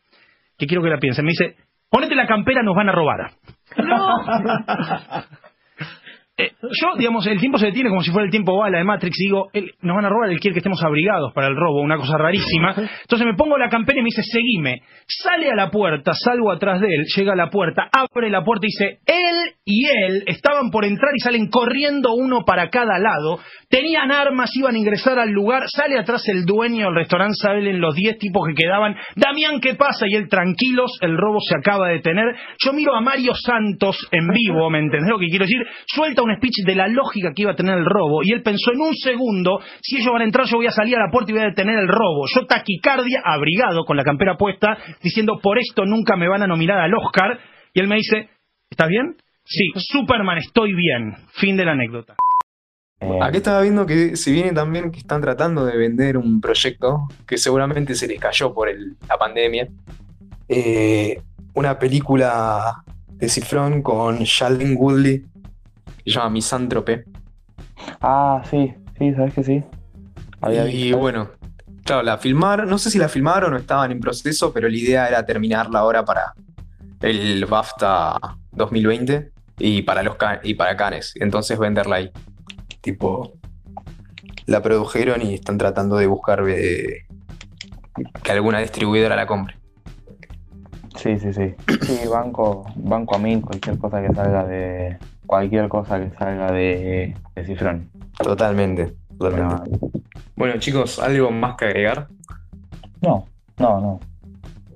que 0.58 0.66
quiero 0.66 0.82
que 0.82 0.90
la 0.90 0.98
piense. 0.98 1.22
Me 1.22 1.30
dice, 1.30 1.56
ponete 1.90 2.14
la 2.14 2.26
campera, 2.26 2.62
nos 2.62 2.74
van 2.76 2.88
a 2.88 2.92
robar. 2.92 3.30
Eh, 6.42 6.52
yo, 6.62 6.96
digamos, 6.96 7.26
el 7.26 7.38
tiempo 7.38 7.58
se 7.58 7.66
detiene 7.66 7.90
como 7.90 8.00
si 8.02 8.10
fuera 8.10 8.24
el 8.24 8.30
tiempo 8.30 8.56
bala 8.56 8.78
de 8.78 8.84
Matrix 8.84 9.20
y 9.20 9.24
digo, 9.24 9.50
él- 9.52 9.72
nos 9.82 9.94
van 9.94 10.06
a 10.06 10.08
robar, 10.08 10.30
él 10.30 10.40
quiere 10.40 10.54
que 10.54 10.60
estemos 10.60 10.82
abrigados 10.82 11.34
para 11.34 11.48
el 11.48 11.54
robo, 11.54 11.82
una 11.82 11.98
cosa 11.98 12.16
rarísima. 12.16 12.70
Entonces 13.02 13.26
me 13.26 13.34
pongo 13.34 13.58
la 13.58 13.68
campera 13.68 13.98
y 13.98 14.02
me 14.02 14.06
dice, 14.06 14.22
seguime. 14.22 14.80
Sale 15.06 15.50
a 15.50 15.54
la 15.54 15.70
puerta, 15.70 16.12
salgo 16.14 16.50
atrás 16.50 16.80
de 16.80 16.86
él, 16.86 17.04
llega 17.14 17.34
a 17.34 17.36
la 17.36 17.50
puerta, 17.50 17.90
abre 17.92 18.30
la 18.30 18.42
puerta 18.42 18.64
y 18.66 18.70
dice, 18.70 19.00
él 19.04 19.52
y 19.66 19.84
él 19.84 20.24
estaban 20.28 20.70
por 20.70 20.86
entrar 20.86 21.12
y 21.14 21.20
salen 21.20 21.50
corriendo 21.50 22.14
uno 22.14 22.42
para 22.46 22.70
cada 22.70 22.98
lado. 22.98 23.38
Tenían 23.70 24.10
armas, 24.10 24.50
iban 24.56 24.74
a 24.74 24.78
ingresar 24.78 25.20
al 25.20 25.30
lugar. 25.30 25.62
Sale 25.68 25.96
atrás 25.96 26.28
el 26.28 26.44
dueño 26.44 26.86
del 26.86 26.96
restaurante, 26.96 27.36
salen 27.40 27.80
los 27.80 27.94
10 27.94 28.18
tipos 28.18 28.42
que 28.48 28.64
quedaban. 28.64 28.96
Damián, 29.14 29.60
¿qué 29.60 29.76
pasa? 29.76 30.06
Y 30.08 30.16
él, 30.16 30.28
tranquilos, 30.28 30.98
el 31.00 31.16
robo 31.16 31.38
se 31.40 31.54
acaba 31.56 31.86
de 31.86 32.00
tener. 32.00 32.34
Yo 32.58 32.72
miro 32.72 32.96
a 32.96 33.00
Mario 33.00 33.32
Santos 33.32 34.08
en 34.10 34.26
vivo, 34.26 34.68
¿me 34.70 34.80
entendés 34.80 35.08
lo 35.08 35.20
que 35.20 35.28
quiero 35.28 35.44
decir? 35.44 35.62
Suelta 35.86 36.22
un 36.22 36.34
speech 36.34 36.66
de 36.66 36.74
la 36.74 36.88
lógica 36.88 37.30
que 37.32 37.42
iba 37.42 37.52
a 37.52 37.54
tener 37.54 37.78
el 37.78 37.84
robo. 37.84 38.24
Y 38.24 38.32
él 38.32 38.42
pensó 38.42 38.72
en 38.72 38.80
un 38.80 38.94
segundo, 38.96 39.60
si 39.80 39.98
ellos 39.98 40.12
van 40.12 40.22
a 40.22 40.24
entrar, 40.24 40.46
yo 40.46 40.56
voy 40.56 40.66
a 40.66 40.72
salir 40.72 40.96
a 40.96 41.06
la 41.06 41.12
puerta 41.12 41.30
y 41.30 41.34
voy 41.34 41.42
a 41.44 41.50
detener 41.50 41.78
el 41.78 41.86
robo. 41.86 42.26
Yo 42.34 42.46
taquicardia, 42.46 43.22
abrigado, 43.24 43.84
con 43.84 43.96
la 43.96 44.02
campera 44.02 44.36
puesta, 44.36 44.76
diciendo, 45.00 45.38
por 45.40 45.60
esto 45.60 45.84
nunca 45.84 46.16
me 46.16 46.26
van 46.26 46.42
a 46.42 46.48
nominar 46.48 46.80
al 46.80 46.94
Oscar. 46.94 47.38
Y 47.72 47.78
él 47.78 47.86
me 47.86 47.98
dice, 47.98 48.30
¿estás 48.68 48.88
bien? 48.88 49.14
Sí, 49.44 49.70
Superman, 49.76 50.38
estoy 50.38 50.74
bien. 50.74 51.14
Fin 51.34 51.56
de 51.56 51.64
la 51.64 51.72
anécdota. 51.72 52.16
Eh, 53.00 53.18
Aquí 53.22 53.38
estaba 53.38 53.62
viendo 53.62 53.86
que 53.86 54.14
se 54.16 54.30
viene 54.30 54.52
también 54.52 54.90
que 54.90 54.98
están 54.98 55.20
tratando 55.22 55.64
de 55.64 55.76
vender 55.76 56.16
un 56.18 56.40
proyecto 56.40 57.08
que 57.26 57.38
seguramente 57.38 57.94
se 57.94 58.06
les 58.06 58.20
cayó 58.20 58.52
por 58.52 58.68
el- 58.68 58.96
la 59.08 59.16
pandemia. 59.16 59.68
Eh, 60.48 61.20
una 61.54 61.78
película 61.78 62.82
de 63.08 63.28
Cifrón 63.28 63.82
con 63.82 64.18
Shailene 64.18 64.74
Woodley 64.74 65.20
que 66.04 66.10
se 66.10 66.10
llama 66.10 66.30
Misántrope. 66.30 67.04
Ah, 68.00 68.42
sí, 68.50 68.74
sí, 68.98 69.12
sabes 69.14 69.34
que 69.34 69.44
sí. 69.44 69.64
Había 70.42 70.68
Y 70.68 70.82
visto. 70.84 70.98
bueno, 70.98 71.30
claro, 71.84 72.02
la 72.02 72.18
filmaron, 72.18 72.68
no 72.68 72.78
sé 72.78 72.90
si 72.90 72.98
la 72.98 73.08
filmaron 73.08 73.54
o 73.54 73.56
estaban 73.56 73.90
en 73.92 74.00
proceso, 74.00 74.52
pero 74.52 74.68
la 74.68 74.76
idea 74.76 75.08
era 75.08 75.24
terminarla 75.24 75.78
ahora 75.80 76.04
para 76.04 76.34
el 77.00 77.44
BAFTA 77.46 78.18
2020 78.52 79.30
y 79.58 79.82
para 79.82 80.02
los 80.02 80.16
y 80.42 80.54
para 80.54 80.76
Cannes, 80.76 81.12
entonces 81.16 81.58
venderla 81.58 81.96
ahí. 81.96 82.10
Tipo, 82.80 83.32
la 84.46 84.62
produjeron 84.62 85.22
y 85.22 85.34
están 85.34 85.58
tratando 85.58 85.96
de 85.96 86.06
buscar 86.06 86.44
eh, 86.48 87.06
que 88.22 88.32
alguna 88.32 88.60
distribuidora 88.60 89.16
la 89.16 89.26
compre. 89.26 89.56
Sí, 90.96 91.18
sí, 91.18 91.32
sí. 91.32 91.54
Sí, 91.82 92.08
banco, 92.08 92.64
banco 92.76 93.16
a 93.16 93.18
mí 93.18 93.40
cualquier 93.40 93.78
cosa 93.78 94.02
que 94.02 94.12
salga 94.14 94.44
de. 94.44 94.98
Cualquier 95.26 95.68
cosa 95.68 96.00
que 96.00 96.10
salga 96.16 96.50
de, 96.52 97.14
de 97.34 97.44
Cifrón. 97.44 97.88
Totalmente, 98.18 98.94
totalmente. 99.18 99.78
Bueno, 100.36 100.58
chicos, 100.58 100.98
¿algo 100.98 101.30
más 101.30 101.56
que 101.56 101.66
agregar? 101.66 102.08
No, 103.00 103.26
no, 103.58 103.80
no. 103.80 104.00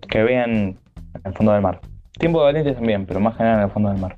Que 0.09 0.23
vean 0.23 0.79
el 1.25 1.33
fondo 1.35 1.53
del 1.53 1.63
mar. 1.63 1.81
Tiempo 2.19 2.39
de 2.39 2.45
valientes 2.45 2.77
también, 2.77 3.05
pero 3.07 3.21
más 3.21 3.37
general 3.37 3.59
en 3.59 3.65
el 3.65 3.71
fondo 3.71 3.91
del 3.91 4.01
mar. 4.01 4.17